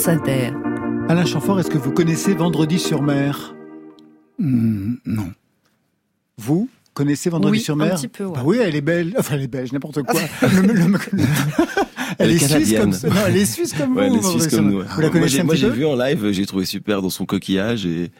[0.04, 0.52] France Inter.
[1.08, 3.54] Alain Chanfort, est-ce que vous connaissez Vendredi sur mer?
[4.38, 5.32] Hmm, non.
[6.36, 8.34] Vous connaissez Vendredi Oui, sur un mer petit peu, ouais.
[8.34, 9.14] Bah oui, elle est belle.
[9.18, 10.20] Enfin, elle est belge, n'importe quoi.
[10.42, 10.98] Le- le- le-
[12.24, 12.90] elle, est suisse comme.
[12.90, 14.14] Non, elle est suisse comme Ouais, vous.
[14.14, 14.82] elle est suisse comme nous.
[14.82, 18.10] Vous la connaissez moi, j'ai vu en live, j'ai trouvé super dans son coquillage et,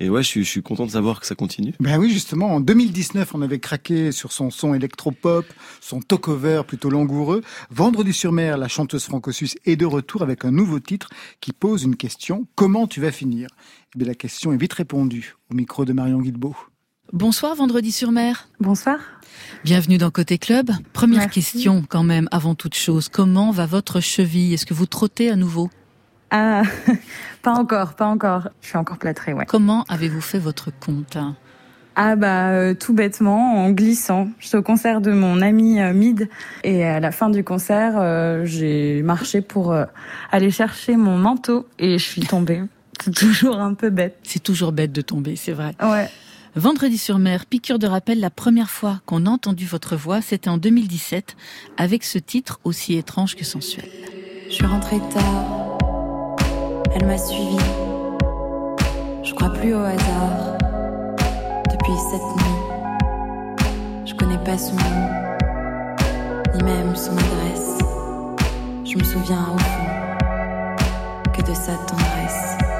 [0.00, 1.72] et ouais, je suis, je suis content de savoir que ça continue.
[1.80, 5.46] Ben oui, justement, en 2019, on avait craqué sur son son électropop,
[5.80, 7.42] son talk-over plutôt langoureux.
[7.70, 11.08] Vendredi sur mer, la chanteuse franco-suisse est de retour avec un nouveau titre
[11.40, 12.46] qui pose une question.
[12.54, 13.48] Comment tu vas finir?
[13.94, 16.56] Eh bien, la question est vite répondue au micro de Marion Guilbeault.
[17.12, 18.48] Bonsoir Vendredi sur mer.
[18.60, 18.98] Bonsoir.
[19.62, 20.70] Bienvenue dans Côté Club.
[20.92, 21.34] Première Merci.
[21.34, 23.08] question quand même avant toute chose.
[23.08, 24.52] Comment va votre cheville?
[24.54, 25.70] Est-ce que vous trottez à nouveau?
[26.30, 26.62] Ah,
[27.42, 28.48] pas encore, pas encore.
[28.60, 29.44] Je suis encore plâtrée, ouais.
[29.46, 31.16] Comment avez-vous fait votre compte?
[31.96, 34.28] Ah bah euh, tout bêtement en glissant.
[34.40, 36.28] J'étais au concert de mon ami euh, Mid
[36.64, 39.76] et à la fin du concert, euh, j'ai marché pour
[40.32, 42.62] aller chercher mon manteau et je suis tombée.
[43.00, 44.18] C'est toujours un peu bête.
[44.24, 45.76] C'est toujours bête de tomber, c'est vrai.
[45.80, 46.10] Ouais.
[46.56, 50.48] Vendredi sur mer, piqûre de rappel, la première fois qu'on a entendu votre voix, c'était
[50.48, 51.34] en 2017,
[51.76, 53.88] avec ce titre aussi étrange que sensuel.
[54.48, 55.78] Je suis rentrée tard,
[56.94, 57.58] elle m'a suivi.
[59.24, 60.56] Je crois plus au hasard.
[61.72, 65.08] Depuis cette nuit, je connais pas son nom,
[66.54, 67.78] ni même son adresse.
[68.84, 72.73] Je me souviens au fond que de sa tendresse.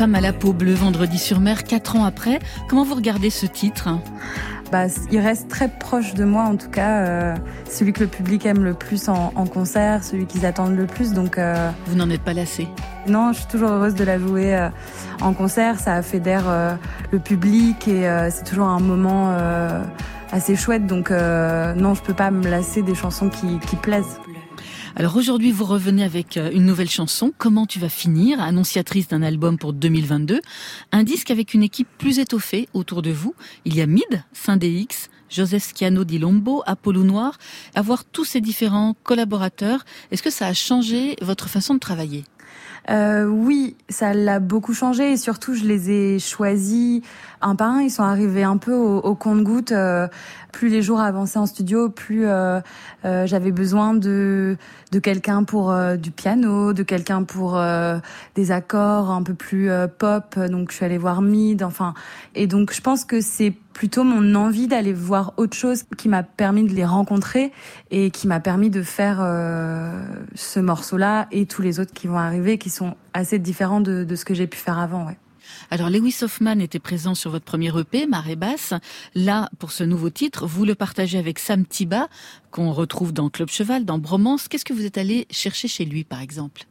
[0.00, 2.38] Femme à la peau bleue, vendredi sur mer, quatre ans après.
[2.70, 3.90] Comment vous regardez ce titre?
[4.72, 7.36] Bah, il reste très proche de moi en tout cas, euh,
[7.70, 11.12] celui que le public aime le plus en, en concert, celui qu'ils attendent le plus.
[11.12, 12.66] Donc euh, vous n'en êtes pas lassé?
[13.08, 14.70] Non, je suis toujours heureuse de la jouer euh,
[15.20, 15.78] en concert.
[15.78, 16.44] Ça fédère
[17.12, 19.36] le public et c'est toujours un moment
[20.32, 20.86] assez chouette.
[20.86, 24.18] Donc non, je peux pas me lasser des chansons qui, qui plaisent.
[24.96, 29.22] Alors aujourd'hui, vous revenez avec euh, une nouvelle chanson, Comment tu vas finir, annonciatrice d'un
[29.22, 30.40] album pour 2022,
[30.90, 33.34] un disque avec une équipe plus étoffée autour de vous.
[33.64, 37.38] Il y a Mid, Saint-DX, Joseph Schiano di Lombo, Apollo Noir,
[37.76, 42.24] avoir tous ces différents collaborateurs, est-ce que ça a changé votre façon de travailler?
[42.90, 47.02] Euh, oui, ça l'a beaucoup changé et surtout je les ai choisis
[47.40, 47.82] un par un.
[47.82, 49.72] Ils sont arrivés un peu au, au compte-goutte.
[49.72, 50.08] Euh,
[50.50, 52.60] plus les jours avançaient en studio, plus euh,
[53.04, 54.56] euh j'avais besoin de
[54.90, 57.98] de quelqu'un pour euh, du piano, de quelqu'un pour euh,
[58.34, 60.38] des accords un peu plus pop.
[60.38, 61.62] Donc je suis allée voir Mid.
[61.62, 61.94] Enfin,
[62.34, 66.22] et donc je pense que c'est plutôt mon envie d'aller voir autre chose qui m'a
[66.22, 67.50] permis de les rencontrer
[67.90, 69.20] et qui m'a permis de faire
[70.34, 74.16] ce morceau-là et tous les autres qui vont arriver, qui sont assez différents de, de
[74.16, 75.06] ce que j'ai pu faire avant.
[75.06, 75.16] Ouais.
[75.70, 78.74] Alors Lewis Hoffman était présent sur votre premier EP, Marée Basse.
[79.14, 82.08] Là, pour ce nouveau titre, vous le partagez avec Sam Tiba,
[82.50, 84.46] qu'on retrouve dans Club Cheval, dans Bromance.
[84.48, 86.66] Qu'est-ce que vous êtes allé chercher chez lui, par exemple?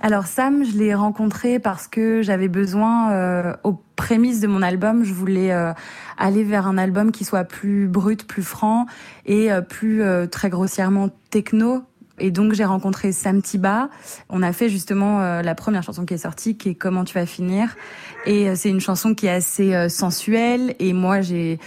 [0.00, 5.04] Alors Sam, je l'ai rencontré parce que j'avais besoin, euh, aux prémices de mon album,
[5.04, 5.72] je voulais euh,
[6.18, 8.86] aller vers un album qui soit plus brut, plus franc
[9.24, 11.82] et euh, plus euh, très grossièrement techno,
[12.18, 13.88] et donc j'ai rencontré Sam Tiba.
[14.28, 17.14] On a fait justement euh, la première chanson qui est sortie, qui est Comment tu
[17.14, 17.76] vas finir.
[18.24, 20.74] Et euh, c'est une chanson qui est assez sensuelle.
[20.78, 21.58] Et moi j'ai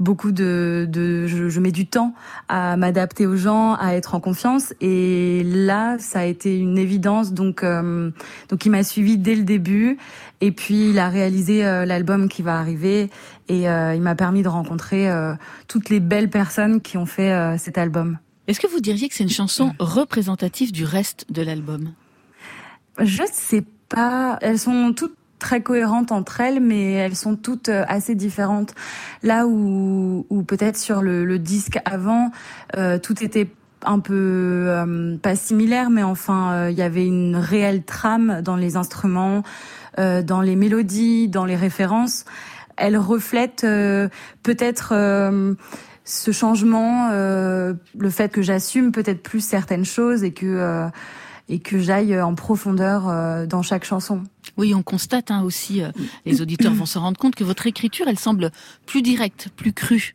[0.00, 2.14] beaucoup de, de je, je, mets du temps
[2.48, 4.74] à m'adapter aux gens, à être en confiance.
[4.80, 7.32] Et là, ça a été une évidence.
[7.32, 8.10] Donc, euh,
[8.48, 9.98] donc il m'a suivi dès le début.
[10.40, 13.10] Et puis il a réalisé euh, l'album qui va arriver.
[13.48, 15.08] Et euh, il m'a permis de rencontrer
[15.68, 18.18] toutes les belles personnes qui ont fait cet album.
[18.46, 21.92] Est-ce que vous diriez que c'est une chanson représentative du reste de l'album?
[22.98, 24.38] Je sais pas.
[24.40, 28.74] Elles sont toutes très cohérentes entre elles, mais elles sont toutes euh, assez différentes.
[29.24, 32.30] Là où, où peut-être sur le, le, disque avant,
[32.76, 33.48] euh, tout était
[33.84, 34.14] un peu
[34.68, 39.42] euh, pas similaire, mais enfin il euh, y avait une réelle trame dans les instruments,
[39.98, 42.24] euh, dans les mélodies, dans les références.
[42.76, 43.60] Elle reflète
[44.42, 44.94] peut-être
[46.04, 50.88] ce changement, le fait que j'assume peut-être plus certaines choses et que
[51.50, 54.22] et que j'aille en profondeur euh, dans chaque chanson.
[54.56, 55.90] Oui, on constate hein, aussi, euh,
[56.24, 58.52] les auditeurs vont se rendre compte que votre écriture, elle semble
[58.86, 60.14] plus directe, plus crue.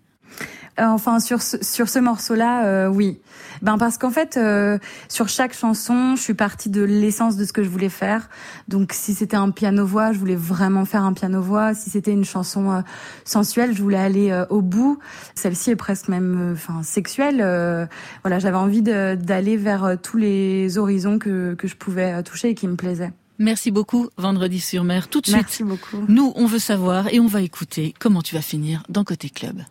[0.79, 3.19] Euh, enfin, sur ce, sur ce morceau-là, euh, oui.
[3.61, 7.53] Ben parce qu'en fait, euh, sur chaque chanson, je suis partie de l'essence de ce
[7.53, 8.29] que je voulais faire.
[8.67, 11.73] Donc, si c'était un piano-voix, je voulais vraiment faire un piano-voix.
[11.73, 12.81] Si c'était une chanson euh,
[13.23, 14.99] sensuelle, je voulais aller euh, au bout.
[15.35, 17.37] Celle-ci est presque même, enfin, sexuelle.
[18.23, 22.67] voilà, j'avais envie d'aller vers tous les horizons que, que je pouvais toucher et qui
[22.67, 23.13] me plaisaient.
[23.37, 25.07] Merci beaucoup, Vendredi sur mer.
[25.07, 25.97] Tout de Merci suite, beaucoup.
[26.07, 29.61] nous, on veut savoir et on va écouter comment tu vas finir dans Côté Club.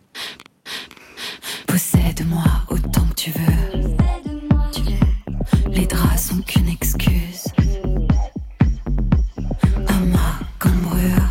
[1.67, 3.83] Possède-moi autant que tu veux.
[5.71, 7.47] Les draps sont qu'une excuse.
[9.87, 11.24] À ma cambrure.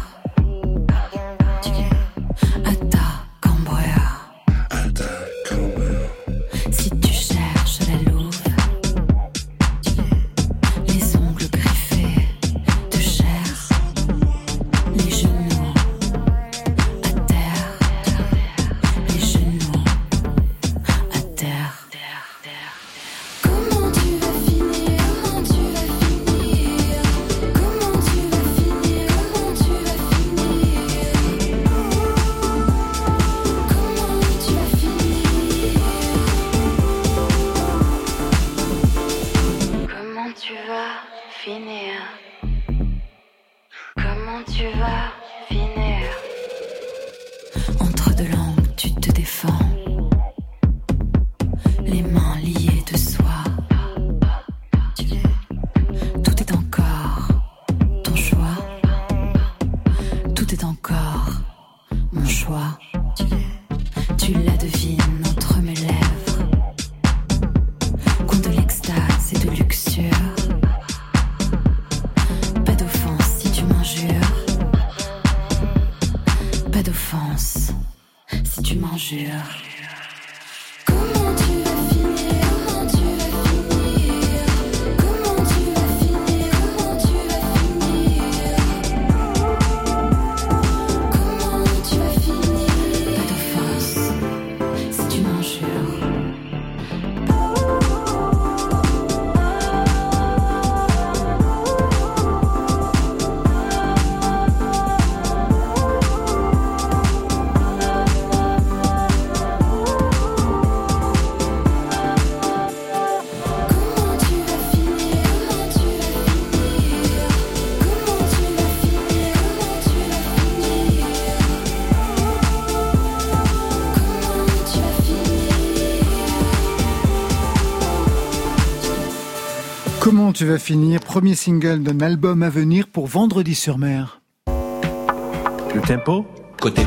[130.35, 134.21] Tu vas finir Premier single d'un album à venir pour Vendredi sur mer.
[134.49, 136.27] Le tempo?
[136.61, 136.83] Côté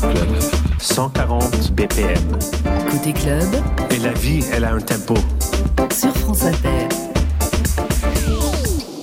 [0.00, 0.38] club.
[0.78, 2.38] 140 BPM.
[2.90, 3.44] Côté club,
[3.90, 5.14] Et la vie, elle a un tempo.
[5.92, 6.88] sur France Inter.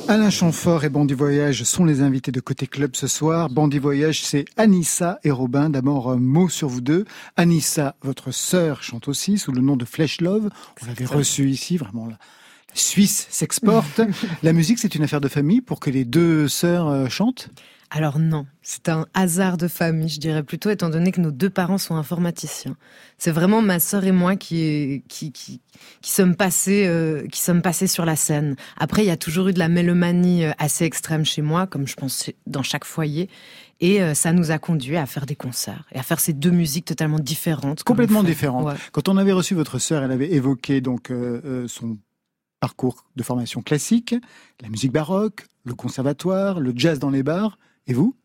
[0.08, 3.52] Alain Chamfort et Bandit Voyage sont les invités de Côté Club ce soir.
[3.52, 5.70] Bandit Voyage, c'est Anissa et Robin.
[5.70, 7.06] D'abord, un mot sur vous deux.
[7.38, 10.50] Anissa, votre sœur, chante aussi sous le nom de Flesh Love.
[10.82, 12.18] On l'avait reçu ici, vraiment là.
[12.74, 14.02] Suisse s'exporte.
[14.44, 17.50] La musique, c'est une affaire de famille pour que les deux sœurs euh, chantent?
[17.92, 21.50] Alors non, c'est un hasard de famille, je dirais plutôt, étant donné que nos deux
[21.50, 22.76] parents sont informaticiens.
[23.18, 25.60] C'est vraiment ma sœur et moi qui, qui, qui,
[26.00, 28.56] qui sommes passés, euh, qui sommes passés sur la scène.
[28.78, 31.88] Après, il y a toujours eu de la mélomanie euh, assez extrême chez moi, comme
[31.88, 33.28] je pense dans chaque foyer.
[33.82, 36.52] Et euh, ça nous a conduit à faire des concerts et à faire ces deux
[36.52, 37.84] musiques totalement différentes.
[37.84, 38.66] Complètement différentes.
[38.66, 38.76] Ouais.
[38.92, 41.98] Quand on avait reçu votre sœur, elle avait évoqué donc euh, son
[42.60, 44.16] parcours de formation classique,
[44.62, 47.58] la musique baroque, le conservatoire, le jazz dans les bars.
[47.88, 48.16] Et vous?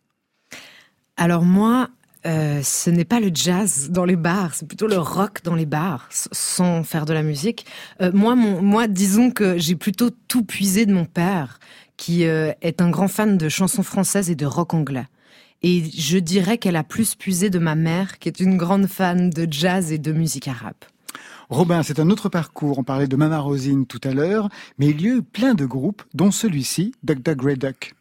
[1.17, 1.89] Alors moi,
[2.27, 5.67] euh, ce n'est pas le jazz dans les bars, c'est plutôt le rock dans les
[5.67, 7.67] bars, sans faire de la musique.
[8.01, 11.59] Euh, moi, moi, disons que j'ai plutôt tout puisé de mon père,
[11.97, 15.07] qui euh, est un grand fan de chansons françaises et de rock anglais.
[15.63, 19.31] Et je dirais qu'elle a plus puisé de ma mère, qui est une grande fan
[19.31, 20.75] de jazz et de musique arabe.
[21.51, 22.79] Robin, c'est un autre parcours.
[22.79, 25.67] On parlait de Mama Rosine tout à l'heure, mais il y a eu plein de
[25.67, 27.95] groupes, dont celui-ci, Duck Duck Grey Duck.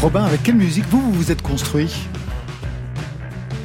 [0.00, 2.06] Robin, avec quelle musique vous vous vous êtes construit?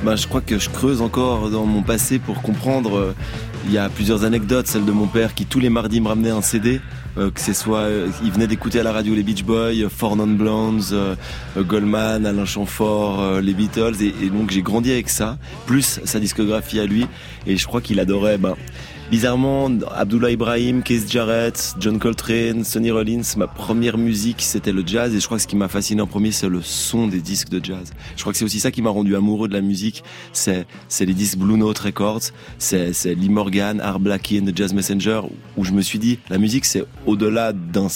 [0.04, 2.98] Ben, je crois que je creuse encore dans mon passé pour comprendre.
[2.98, 3.14] euh,
[3.66, 6.32] Il y a plusieurs anecdotes, celle de mon père qui tous les mardis me ramenait
[6.32, 6.82] un CD,
[7.20, 10.16] euh, que ce soit, euh, il venait d'écouter à la radio les Beach Boys, Four
[10.16, 11.14] Non Blondes, euh,
[11.56, 15.38] Goldman, Alain Chamfort, les Beatles, et, et donc j'ai grandi avec ça,
[15.68, 17.06] plus sa discographie à lui,
[17.46, 18.56] et je crois qu'il adorait, ben,
[19.12, 25.14] Bizarrement, Abdullah Ibrahim, Keith Jarrett, John Coltrane, Sonny Rollins, ma première musique c'était le jazz
[25.14, 27.50] et je crois que ce qui m'a fasciné en premier c'est le son des disques
[27.50, 27.92] de jazz.
[28.16, 31.06] Je crois que c'est aussi ça qui m'a rendu amoureux de la musique, c'est c'est
[31.06, 32.22] les disques Blue Note Records,
[32.58, 35.20] c'est c'est Lee Morgan, Art Blakey and the Jazz Messenger
[35.58, 37.88] où je me suis dit la musique c'est au-delà d'un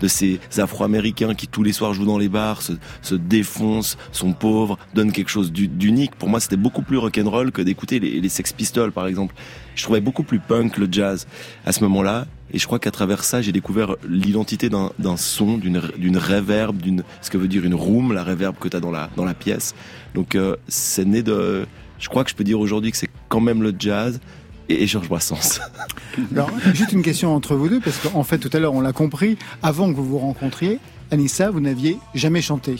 [0.00, 4.32] de ces Afro-américains qui tous les soirs jouent dans les bars, se, se défoncent, sont
[4.32, 6.14] pauvres, donnent quelque chose d'u- d'unique.
[6.14, 9.34] Pour moi c'était beaucoup plus rock'n'roll que d'écouter les, les Sex Pistols par exemple.
[9.74, 11.26] Je trouvais beaucoup plus punk le jazz
[11.64, 12.26] à ce moment-là.
[12.54, 17.30] Et je crois qu'à travers ça, j'ai découvert l'identité d'un son, d'une reverb, d'une ce
[17.30, 19.74] que veut dire une room, la reverb que tu as dans la dans la pièce.
[20.14, 21.66] Donc euh, c'est né de
[21.98, 24.20] je crois que je peux dire aujourd'hui que c'est quand même le jazz
[24.68, 25.60] et, et Georges Brassens.
[26.32, 28.92] Alors, juste une question entre vous deux, parce qu'en fait, tout à l'heure, on l'a
[28.92, 30.78] compris, avant que vous vous rencontriez,
[31.10, 32.76] Anissa, vous n'aviez jamais chanté.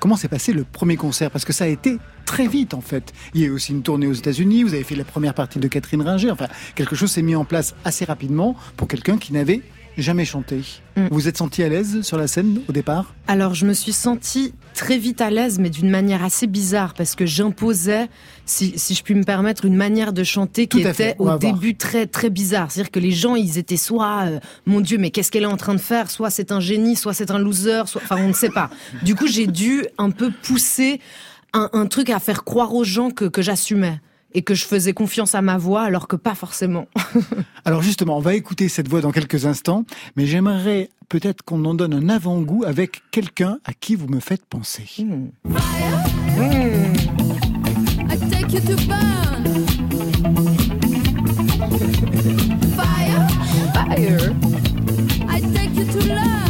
[0.00, 1.30] Comment s'est passé le premier concert?
[1.30, 1.98] Parce que ça a été
[2.28, 3.14] très vite, en fait.
[3.32, 5.58] Il y a eu aussi une tournée aux États-Unis, vous avez fait la première partie
[5.58, 6.30] de Catherine Ringer.
[6.30, 9.62] Enfin, quelque chose s'est mis en place assez rapidement pour quelqu'un qui n'avait
[9.96, 10.58] jamais chanté.
[10.96, 11.06] Mm.
[11.10, 13.14] Vous vous êtes senti à l'aise sur la scène au départ?
[13.28, 17.14] Alors, je me suis sentie très vite à l'aise, mais d'une manière assez bizarre, parce
[17.14, 18.08] que j'imposais,
[18.44, 21.38] si, si je puis me permettre, une manière de chanter qui Tout était au voir.
[21.38, 22.70] début très très bizarre.
[22.70, 25.56] C'est-à-dire que les gens, ils étaient soit, euh, mon Dieu, mais qu'est-ce qu'elle est en
[25.56, 26.10] train de faire?
[26.10, 28.68] Soit c'est un génie, soit c'est un loser, soit, enfin, on ne sait pas.
[29.02, 31.00] Du coup, j'ai dû un peu pousser
[31.52, 34.00] un, un truc à faire croire aux gens que, que j'assumais
[34.34, 36.86] et que je faisais confiance à ma voix, alors que pas forcément.
[37.64, 39.84] Alors justement, on va écouter cette voix dans quelques instants,
[40.16, 44.44] mais j'aimerais peut-être qu'on en donne un avant-goût avec quelqu'un à qui vous me faites
[44.44, 44.86] penser.
[44.98, 45.28] Hmm.
[48.10, 49.66] I take you to burn.
[52.76, 53.28] Fire,
[53.74, 54.34] Fire.
[55.28, 56.47] I take you to learn.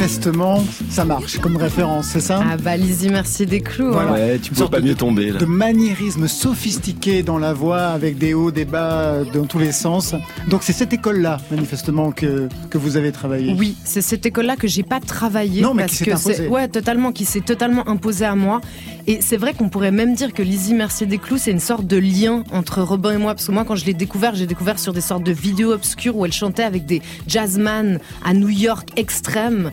[0.00, 2.42] Manifestement, ça marche comme référence, c'est ça?
[2.42, 3.92] Ah bah Lizzie, merci des clous.
[3.92, 4.12] Voilà.
[4.12, 4.14] hein.
[4.14, 5.38] Ouais, tu peux pas de- mieux tomber là.
[5.38, 10.14] de maniérisme sophistiqué dans la voix, avec des hauts, des bas, dans tous les sens.
[10.48, 13.54] Donc c'est cette école-là, manifestement, que, que vous avez travaillé.
[13.58, 16.34] Oui, c'est cette école-là que j'ai pas travaillé Non, mais parce qui s'est que imposée.
[16.34, 18.62] c'est ouais totalement qui s'est totalement imposé à moi.
[19.06, 21.98] Et c'est vrai qu'on pourrait même dire que Lizzie Mercier Desclous c'est une sorte de
[21.98, 24.94] lien entre Robin et moi parce que moi quand je l'ai découvert, j'ai découvert sur
[24.94, 29.72] des sortes de vidéos obscures où elle chantait avec des jazzman à New York extrême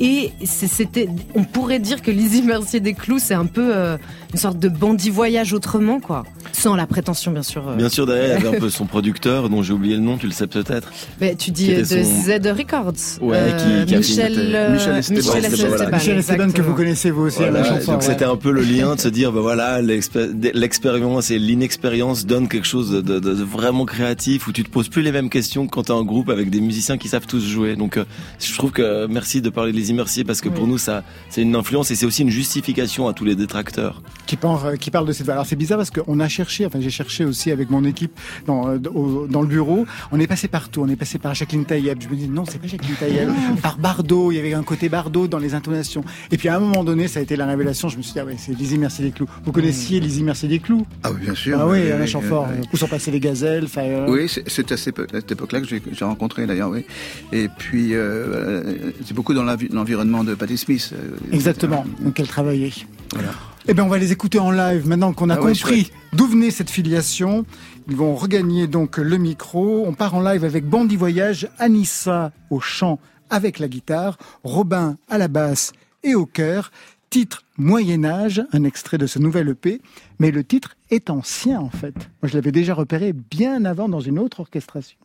[0.00, 3.96] et c'était on pourrait dire que Lizzie Mercier Desclous c'est un peu euh,
[4.32, 6.24] une sorte de bandit voyage autrement quoi.
[6.52, 7.68] Sans la prétention, bien sûr.
[7.68, 7.76] euh.
[7.76, 10.16] Bien sûr, derrière, il y avait un peu son producteur, dont j'ai oublié le nom,
[10.16, 10.90] tu le sais peut-être.
[11.20, 12.92] Mais tu dis euh, de son- Z Records.
[13.20, 15.18] Ouais, Euh, qui- qui a Michel, euh, Michel Esteban.
[15.20, 15.96] Michel Esteban, Esteban, voilà.
[15.98, 17.92] Michel Esteban que vous connaissez vous aussi à la chanson.
[17.92, 18.06] donc ouais.
[18.06, 22.48] c'était un peu le lien de se dire, bah voilà, l'expé- l'expérience et l'inexpérience donnent
[22.48, 25.66] quelque chose de, de- de vraiment créatif où tu te poses plus les mêmes questions
[25.66, 27.76] que quand t'es en groupe avec des musiciens qui savent tous jouer.
[27.76, 28.04] Donc euh,
[28.40, 31.54] je trouve que merci de parler des immersiers parce que pour nous ça c'est une
[31.56, 34.02] influence et c'est aussi une justification à tous les détracteurs.
[34.26, 35.28] qui parle, qui parle de cette.
[35.28, 38.12] Alors c'est bizarre parce qu'on a cherché, enfin j'ai cherché aussi avec mon équipe
[38.46, 39.86] dans, euh, au- dans le bureau.
[40.12, 40.82] On est passé partout.
[40.82, 41.98] On est passé par Jacqueline Taïeb.
[42.02, 43.28] Je me dis non, c'est pas Jacqueline Taïeb.
[43.62, 46.04] par Bardot, il y avait un côté Bardot dans les intonations.
[46.30, 47.88] Et puis à un moment donné, ça a été la révélation.
[47.88, 49.26] Je me suis dit ah ouais, c'est Lizzie Mercier des Clous.
[49.44, 50.86] Vous connaissiez Lizzie Mercier des Clous?
[51.02, 51.58] Ah oui, bien sûr.
[51.60, 52.48] Ah oui, Oui, Alain oui, Chamfort.
[52.50, 52.66] oui.
[52.72, 53.64] Où sont passées les gazelles?
[53.64, 56.84] Enfin, euh, Oui, c'est- à cette époque-là que j'ai rencontré d'ailleurs, oui.
[57.32, 58.74] Et puis, euh, euh,
[59.04, 60.92] c'est beaucoup dans l'avi- l'environnement de Patti Smith.
[60.92, 61.84] euh, Exactement.
[62.00, 62.72] Donc elle travaillait.
[63.12, 63.30] Voilà.
[63.66, 66.26] Eh bien, on va les écouter en live maintenant qu'on a Ah ouais, compris d'où
[66.26, 67.44] venait cette filiation.
[67.88, 69.84] Ils vont regagner donc le micro.
[69.86, 72.98] On part en live avec Bandit Voyage, Anissa au chant
[73.30, 75.72] avec la guitare, Robin à la basse
[76.02, 76.70] et au chœur.
[77.10, 79.80] Titre Moyen Âge, un extrait de ce nouvel EP,
[80.18, 81.94] mais le titre est ancien en fait.
[82.22, 84.98] Moi, je l'avais déjà repéré bien avant dans une autre orchestration.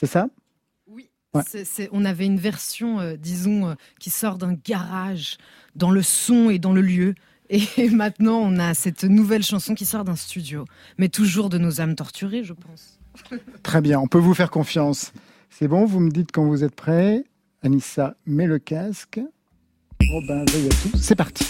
[0.00, 0.28] C'est ça?
[1.34, 1.42] Ouais.
[1.48, 5.36] C'est- c'est- on avait une version, euh, disons, euh, qui sort d'un garage,
[5.74, 7.14] dans le son et dans le lieu.
[7.50, 7.60] Et
[7.90, 10.64] maintenant, on a cette nouvelle chanson qui sort d'un studio,
[10.98, 12.98] mais toujours de nos âmes torturées, je pense.
[13.62, 15.12] Très bien, on peut vous faire confiance.
[15.50, 17.24] C'est bon, vous me dites quand vous êtes prêts.
[17.62, 19.20] Anissa met le casque.
[20.10, 20.96] Robin veille à tout.
[20.98, 21.44] C'est parti.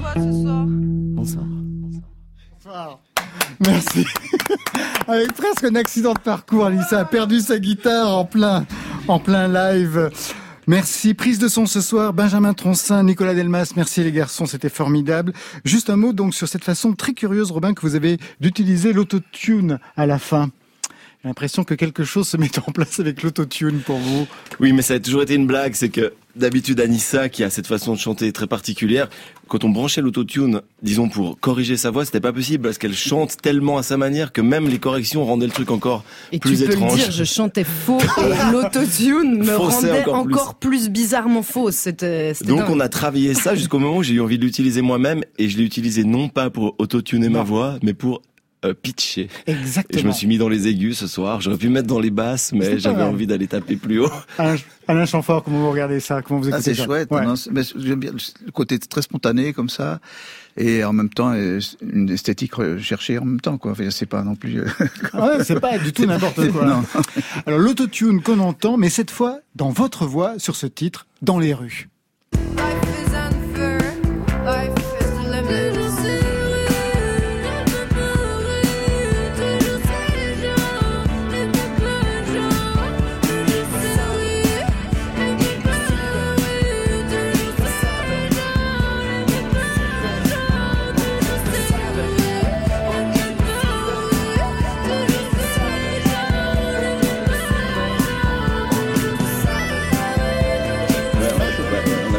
[0.00, 1.44] Quoi ce soir Bonsoir.
[3.66, 4.04] Merci.
[5.08, 8.66] Avec presque un accident de parcours, Anissa a perdu sa guitare en plein,
[9.08, 10.10] en plein live.
[10.66, 11.14] Merci.
[11.14, 13.72] Prise de son ce soir, Benjamin Troncin, Nicolas Delmas.
[13.76, 15.32] Merci les garçons, c'était formidable.
[15.64, 19.78] Juste un mot donc sur cette façon très curieuse, Robin, que vous avez d'utiliser l'autotune
[19.96, 20.50] à la fin.
[21.22, 24.26] J'ai l'impression que quelque chose se met en place avec l'autotune pour vous.
[24.58, 27.66] Oui, mais ça a toujours été une blague, c'est que d'habitude Anissa qui a cette
[27.66, 29.08] façon de chanter très particulière.
[29.48, 33.36] Quand on branchait l'autotune, disons pour corriger sa voix, c'était pas possible parce qu'elle chante
[33.42, 36.66] tellement à sa manière que même les corrections rendaient le truc encore Et plus tu
[36.66, 36.92] peux étrange.
[36.92, 40.68] le dire, je chantais faux et l'autotune me Faussait rendait encore encore, plus.
[40.82, 40.88] plus.
[40.90, 41.74] bizarrement fausse.
[41.76, 42.70] C'était c'était Donc dingue.
[42.70, 45.58] on a travaillé ça jusqu'au moment où j'ai eu envie de l'utiliser moi-même et je
[45.58, 48.22] l'ai utilisé non pas pour autotuner ma voix, mais pour
[48.64, 49.28] euh, pitcher.
[49.46, 49.98] Exactement.
[49.98, 51.40] Et je me suis mis dans les aigus ce soir.
[51.40, 54.10] J'aurais pu me mettre dans les basses, mais j'avais envie d'aller taper plus haut.
[54.38, 54.56] Alain,
[54.88, 56.20] Alain Chamfort, comment vous regardez ça?
[56.22, 57.10] Comment vous Ah, écoutez c'est chouette.
[57.10, 57.24] Ouais.
[57.52, 60.00] mais j'aime bien le côté très spontané comme ça,
[60.56, 63.56] et en même temps euh, une esthétique recherchée en même temps.
[63.56, 63.72] Quoi.
[63.72, 64.60] Enfin, c'est pas non plus.
[64.60, 64.66] euh,
[65.12, 66.64] Ah ouais, c'est pas du tout n'importe quoi.
[66.66, 66.82] Non.
[67.46, 71.54] Alors l'autotune qu'on entend, mais cette fois dans votre voix sur ce titre, dans les
[71.54, 71.88] rues.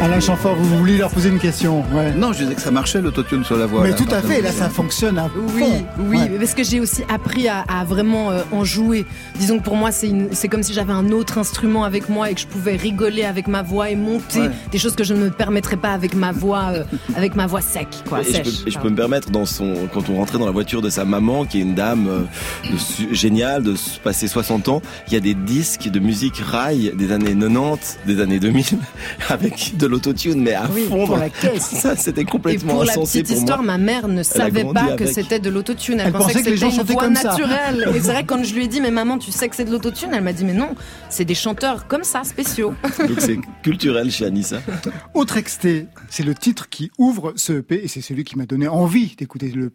[0.02, 2.12] Alain Chamfort, vous vouliez leur poser une question ouais.
[2.16, 3.84] Non, je disais que ça marchait l'autotune sur la voix.
[3.84, 3.96] Mais là.
[3.96, 5.86] tout à fait, là ça fonctionne à Oui, fond.
[6.00, 6.28] oui, Ouais.
[6.32, 9.06] mais parce que j'ai aussi appris à, à vraiment euh, en jouer.
[9.38, 12.42] Disons que pour moi, c'est comme si j'avais un autre instrument avec moi et que
[12.42, 14.50] je pouvais rigoler avec ma voix et monter Ouais.
[14.72, 16.84] des choses que je ne me permettrais pas avec ma voix, euh,
[17.16, 18.62] avec ma voix sec, quoi, Et je, sèche.
[18.64, 20.90] peux, et je peux me permettre dans son quand on rentrait dans la voiture de
[20.90, 22.22] sa maman qui est une dame euh,
[22.72, 27.12] de géniale de passer 60 ans il y a des disques de musique rail des
[27.12, 28.66] années 90 des années 2000
[29.30, 31.62] avec de l'autotune mais à Oui, fond pour dans- la caisse.
[31.82, 33.56] ça c'était Et complètement pour la insensé petite pour moi.
[33.56, 35.08] histoire, ma mère ne savait pas que avec.
[35.10, 36.00] c'était de l'autotune.
[36.00, 37.30] Elle, Elle pensait que que les gens c'était une chantaient voix comme ça.
[37.30, 37.88] naturelle.
[37.96, 39.72] Et c'est vrai, quand je lui ai dit, mais maman, tu sais que c'est de
[39.72, 40.70] l'autotune, elle m'a dit, mais non,
[41.10, 42.74] c'est des chanteurs comme ça, spéciaux.
[43.08, 44.62] donc c'est culturel chez Anissa
[45.14, 48.68] Autre extrait, c'est le titre qui ouvre ce EP et c'est celui qui m'a donné
[48.68, 49.70] envie d'écouter le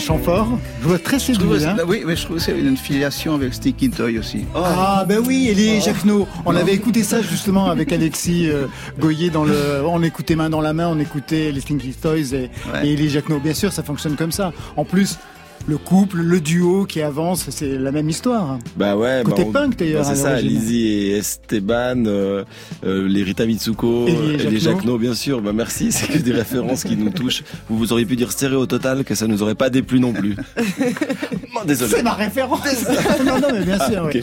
[0.00, 0.48] Chamfort,
[0.82, 1.64] je vois très séduit.
[1.64, 4.44] Hein Oui, mais je trouve que c'est une filiation avec Sticky Toy aussi.
[4.54, 6.26] Ah ben oui, Elie Jacquenot.
[6.46, 8.66] On avait écouté ça justement avec Alexis euh,
[8.98, 9.82] Goyer dans le.
[9.86, 12.86] On écoutait main dans la main, on écoutait les Stinky Toys et, Ouais.
[12.88, 13.38] et Jacquenot.
[13.40, 14.52] Bien sûr, ça fonctionne comme ça.
[14.76, 15.18] En plus,
[15.66, 18.58] le couple, le duo qui avance, c'est la même histoire.
[18.76, 20.40] bah ouais Côté bah, on- punk, d'ailleurs, bah, c'est à ça.
[20.40, 22.44] Lizzie et Esteban euh,
[22.84, 24.98] euh, les Rita Mitsuko Et les et les Jacquenot.
[24.98, 28.16] Bien sûr bah merci c'est que des références qui nous touchent vous vous auriez pu
[28.16, 30.34] dire stéréo total que ça nous aurait pas déplu non plus
[31.54, 32.60] Bon, désolé C'est ma référence.
[33.26, 34.04] non, non, mais bien sûr.
[34.06, 34.22] Ah, oui.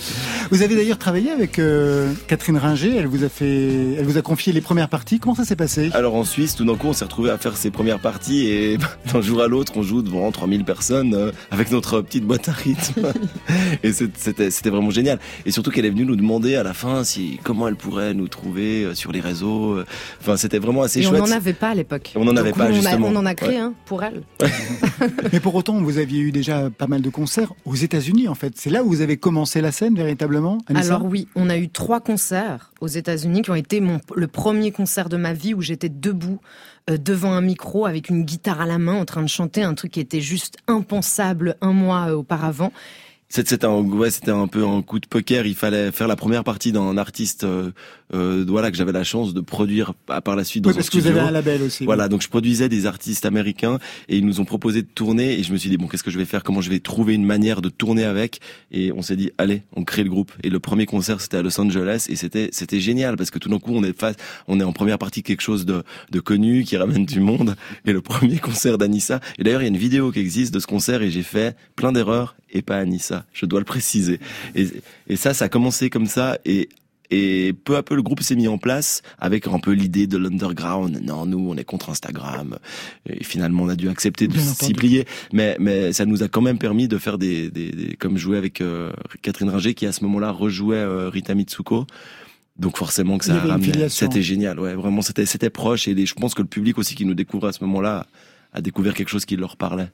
[0.50, 2.96] Vous avez d'ailleurs travaillé avec euh, Catherine Ringer.
[2.96, 5.20] Elle vous a fait, elle vous a confié les premières parties.
[5.20, 5.90] Comment ça s'est passé?
[5.94, 8.78] Alors en Suisse, tout d'un coup, on s'est retrouvé à faire ses premières parties et
[9.14, 12.52] d'un jour à l'autre, on joue devant 3000 personnes euh, avec notre petite boîte à
[12.54, 13.12] rythme.
[13.84, 15.20] et c'était vraiment génial.
[15.46, 18.28] Et surtout qu'elle est venue nous demander à la fin si comment elle pourrait nous
[18.28, 19.74] trouver euh, sur les réseaux.
[19.74, 19.86] euh.
[20.22, 21.22] Enfin, c'était vraiment assez Et on chouette.
[21.22, 22.14] n'en avait pas à l'époque.
[22.16, 23.08] On n'en avait pas, on a- justement.
[23.08, 23.58] On en a créé Ouais.
[23.58, 24.24] un pour elle.
[25.32, 28.28] Mais pour autant, vous aviez eu déjà pas mal de concerts aux États-Unis.
[28.28, 30.58] En fait, c'est là où vous avez commencé la scène véritablement.
[30.68, 30.96] Anissa?
[30.96, 34.72] Alors oui, on a eu trois concerts aux États-Unis qui ont été mon, le premier
[34.72, 36.40] concert de ma vie où j'étais debout
[36.96, 39.92] devant un micro avec une guitare à la main en train de chanter un truc
[39.92, 42.72] qui était juste impensable un mois euh, auparavant.
[43.30, 45.46] C'était un, ouais, c'était un peu un coup de poker.
[45.46, 47.72] Il fallait faire la première partie d'un artiste, euh,
[48.14, 50.90] euh, voilà, que j'avais la chance de produire par la suite dans Oui, un parce
[50.90, 51.84] que vous avez un label aussi.
[51.84, 55.44] Voilà, donc je produisais des artistes américains et ils nous ont proposé de tourner et
[55.44, 57.26] je me suis dit bon qu'est-ce que je vais faire, comment je vais trouver une
[57.26, 58.40] manière de tourner avec?
[58.72, 60.32] Et on s'est dit allez on crée le groupe.
[60.44, 63.50] Et le premier concert c'était à Los Angeles et c'était c'était génial parce que tout
[63.50, 64.16] d'un coup on est face
[64.48, 67.56] on est en première partie quelque chose de de connu qui ramène du monde
[67.86, 69.20] et le premier concert d'Anissa.
[69.38, 71.58] Et d'ailleurs il y a une vidéo qui existe de ce concert et j'ai fait
[71.76, 74.20] plein d'erreurs et pas Anissa je dois le préciser
[74.56, 74.68] et
[75.08, 76.70] et ça ça a commencé comme ça et
[77.10, 80.18] et peu à peu, le groupe s'est mis en place avec un peu l'idée de
[80.18, 81.00] l'underground.
[81.02, 82.58] Non, nous, on est contre Instagram.
[83.10, 85.06] Et finalement, on a dû accepter de s'y plier.
[85.32, 88.38] Mais, mais ça nous a quand même permis de faire des, des, des- comme jouer
[88.38, 88.92] avec euh,
[89.22, 91.88] Catherine Ringer, qui à ce moment-là rejouait euh, Rita Mitsuko.
[92.60, 93.68] Donc forcément que ça a ramené.
[94.10, 94.60] C'était génial.
[94.60, 95.88] Ouais, vraiment, c'était, c'était proche.
[95.88, 98.06] Et les- je pense que le public aussi qui nous découvre à ce moment-là
[98.52, 99.88] a découvert quelque chose qui leur parlait.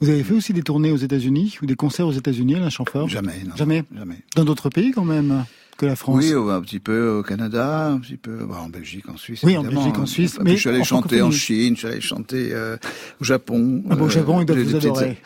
[0.00, 3.08] Vous avez fait aussi des tournées aux États-Unis ou des concerts aux États-Unis, Alain Chamfort
[3.08, 3.56] Jamais, non.
[3.56, 3.84] Jamais?
[3.96, 4.18] Jamais.
[4.36, 5.44] Dans d'autres pays quand même
[5.76, 6.24] que la France?
[6.24, 9.40] Oui, un petit peu au Canada, un petit peu bah, en Belgique, en Suisse.
[9.42, 9.62] Oui, en.
[9.64, 11.30] Belgique, en Suisse, Puis mais je suis allé en chanter en.
[11.30, 12.76] Chine, je suis allé chanter euh,
[13.20, 13.82] au Japon.
[13.90, 15.18] Ah bon, au Japon, ils doivent vous petites- adorer.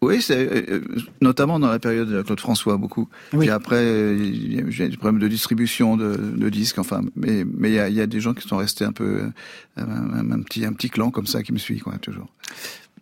[0.00, 0.36] Oui, c'est
[0.70, 0.82] euh,
[1.20, 3.08] notamment dans la période de Claude François beaucoup.
[3.32, 3.40] Oui.
[3.40, 6.78] Puis après, euh, il y a- j'ai des problèmes de distribution de, de disques.
[6.78, 8.92] Enfin, mais mais il y a, il y a des gens qui sont restés un
[8.92, 9.28] peu euh,
[9.76, 12.28] un, un- un petit un petit clan comme ça qui me suit quoi toujours.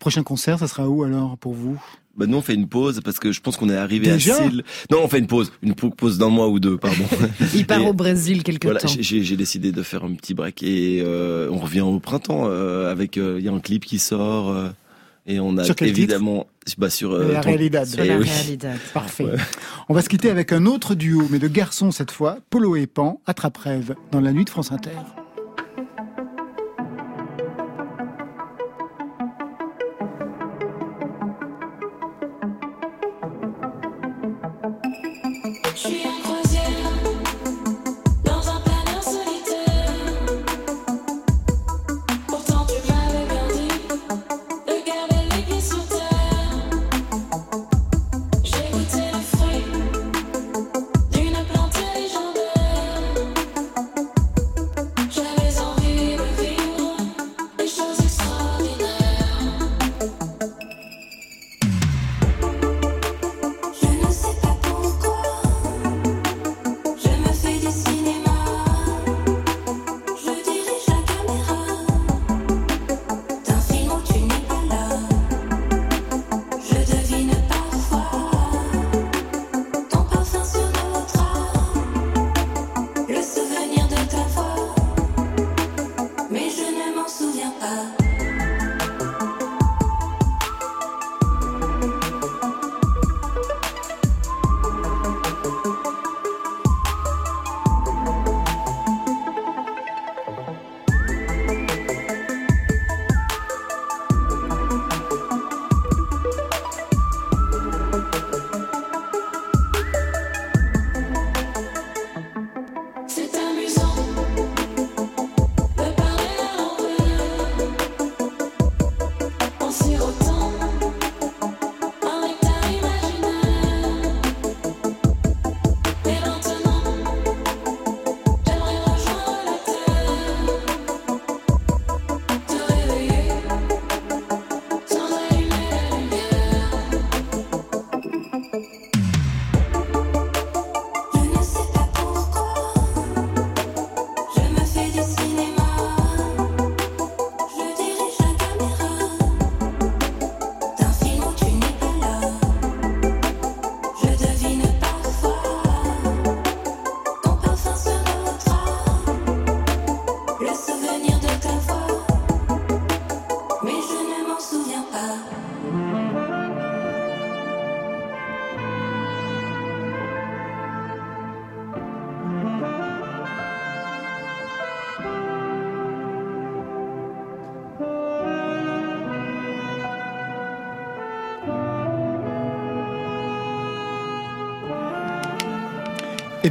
[0.03, 1.81] Prochain concert, ça sera où alors pour vous?
[2.17, 4.35] Bah nous on fait une pause parce que je pense qu'on est arrivé Déjà?
[4.37, 4.65] À Sille.
[4.91, 7.05] Non, on fait une pause, une pause d'un mois ou deux, pardon.
[7.55, 8.89] Il part Et- au Brésil quelque Voilà, temps.
[8.99, 13.17] j'ai- décidé de faire un petit break et euh, on revient au printemps euh, avec
[13.17, 14.71] euh, il y a un clip qui sort euh,
[15.25, 16.49] et on a Sur quel évidemment
[16.79, 17.87] bah, sur euh, La ton- Realidad.
[17.97, 18.29] Eh la oui.
[18.29, 18.79] Realidad.
[18.93, 19.25] Parfait.
[19.25, 19.37] Ouais.
[19.89, 22.89] On va se quitter avec un autre duo, mais de garçons cette fois, Polo et
[22.89, 24.91] Pan, attrape-rêve, dans la nuit de France Inter.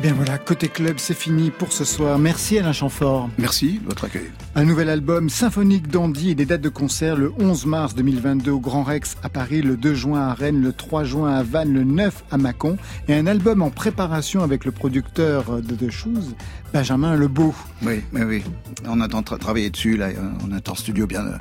[0.01, 2.17] Bien voilà, côté club, c'est fini pour ce soir.
[2.17, 3.29] Merci Alain Chamfort.
[3.37, 4.31] Merci de votre accueil.
[4.55, 8.59] Un nouvel album symphonique d'Andy et des dates de concert le 11 mars 2022 au
[8.59, 11.83] Grand Rex à Paris, le 2 juin à Rennes, le 3 juin à Vannes, le
[11.83, 12.77] 9 à Mâcon
[13.07, 16.33] et un album en préparation avec le producteur de The Shoes,
[16.73, 17.53] Benjamin Lebeau.
[17.83, 18.43] Oui, oui, oui.
[18.87, 20.07] On attend de tra- travailler dessus là.
[20.43, 21.37] On est en studio bien euh,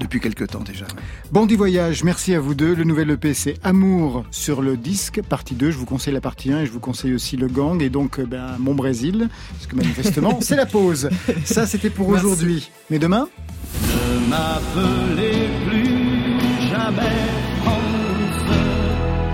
[0.00, 0.86] depuis quelques temps déjà.
[1.32, 2.74] Bandit Voyage, merci à vous deux.
[2.74, 5.70] Le nouvel EP, c'est Amour sur le disque, partie 2.
[5.70, 7.99] Je vous conseille la partie 1 et je vous conseille aussi le gang et donc
[8.18, 11.08] euh, ben, mon Brésil, parce que manifestement, c'est la pause.
[11.44, 12.70] Ça, c'était pour aujourd'hui.
[12.90, 13.28] Mais demain?
[13.82, 17.39] Ne m'appelez plus jamais.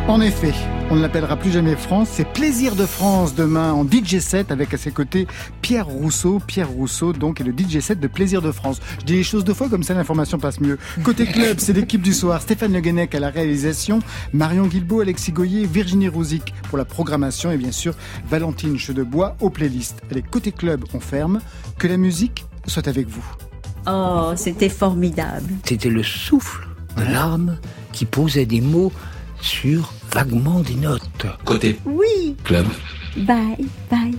[0.09, 0.53] En effet,
[0.89, 2.09] on ne l'appellera plus jamais France.
[2.13, 5.27] C'est Plaisir de France demain en DJ set avec à ses côtés
[5.63, 6.39] Pierre Rousseau.
[6.47, 8.81] Pierre Rousseau, donc, est le DJ set de Plaisir de France.
[9.01, 10.79] Je dis les choses deux fois, comme ça l'information passe mieux.
[11.03, 12.41] Côté club, c'est l'équipe du soir.
[12.41, 13.99] Stéphane Le Guenec à la réalisation,
[14.33, 17.93] Marion Guilbault, Alexis Goyer, Virginie Rouzic pour la programmation et bien sûr
[18.31, 20.03] Valentine Chedebois aux playlists.
[20.13, 21.41] Allez, côté club, on ferme.
[21.79, 23.27] Que la musique soit avec vous.
[23.89, 25.53] Oh, c'était formidable.
[25.65, 27.59] C'était le souffle de l'âme
[27.93, 28.93] qui posait des mots
[29.41, 31.27] sur vaguement des notes.
[31.45, 32.37] Côté Oui.
[32.45, 32.67] club.
[33.17, 34.15] Bye, bye.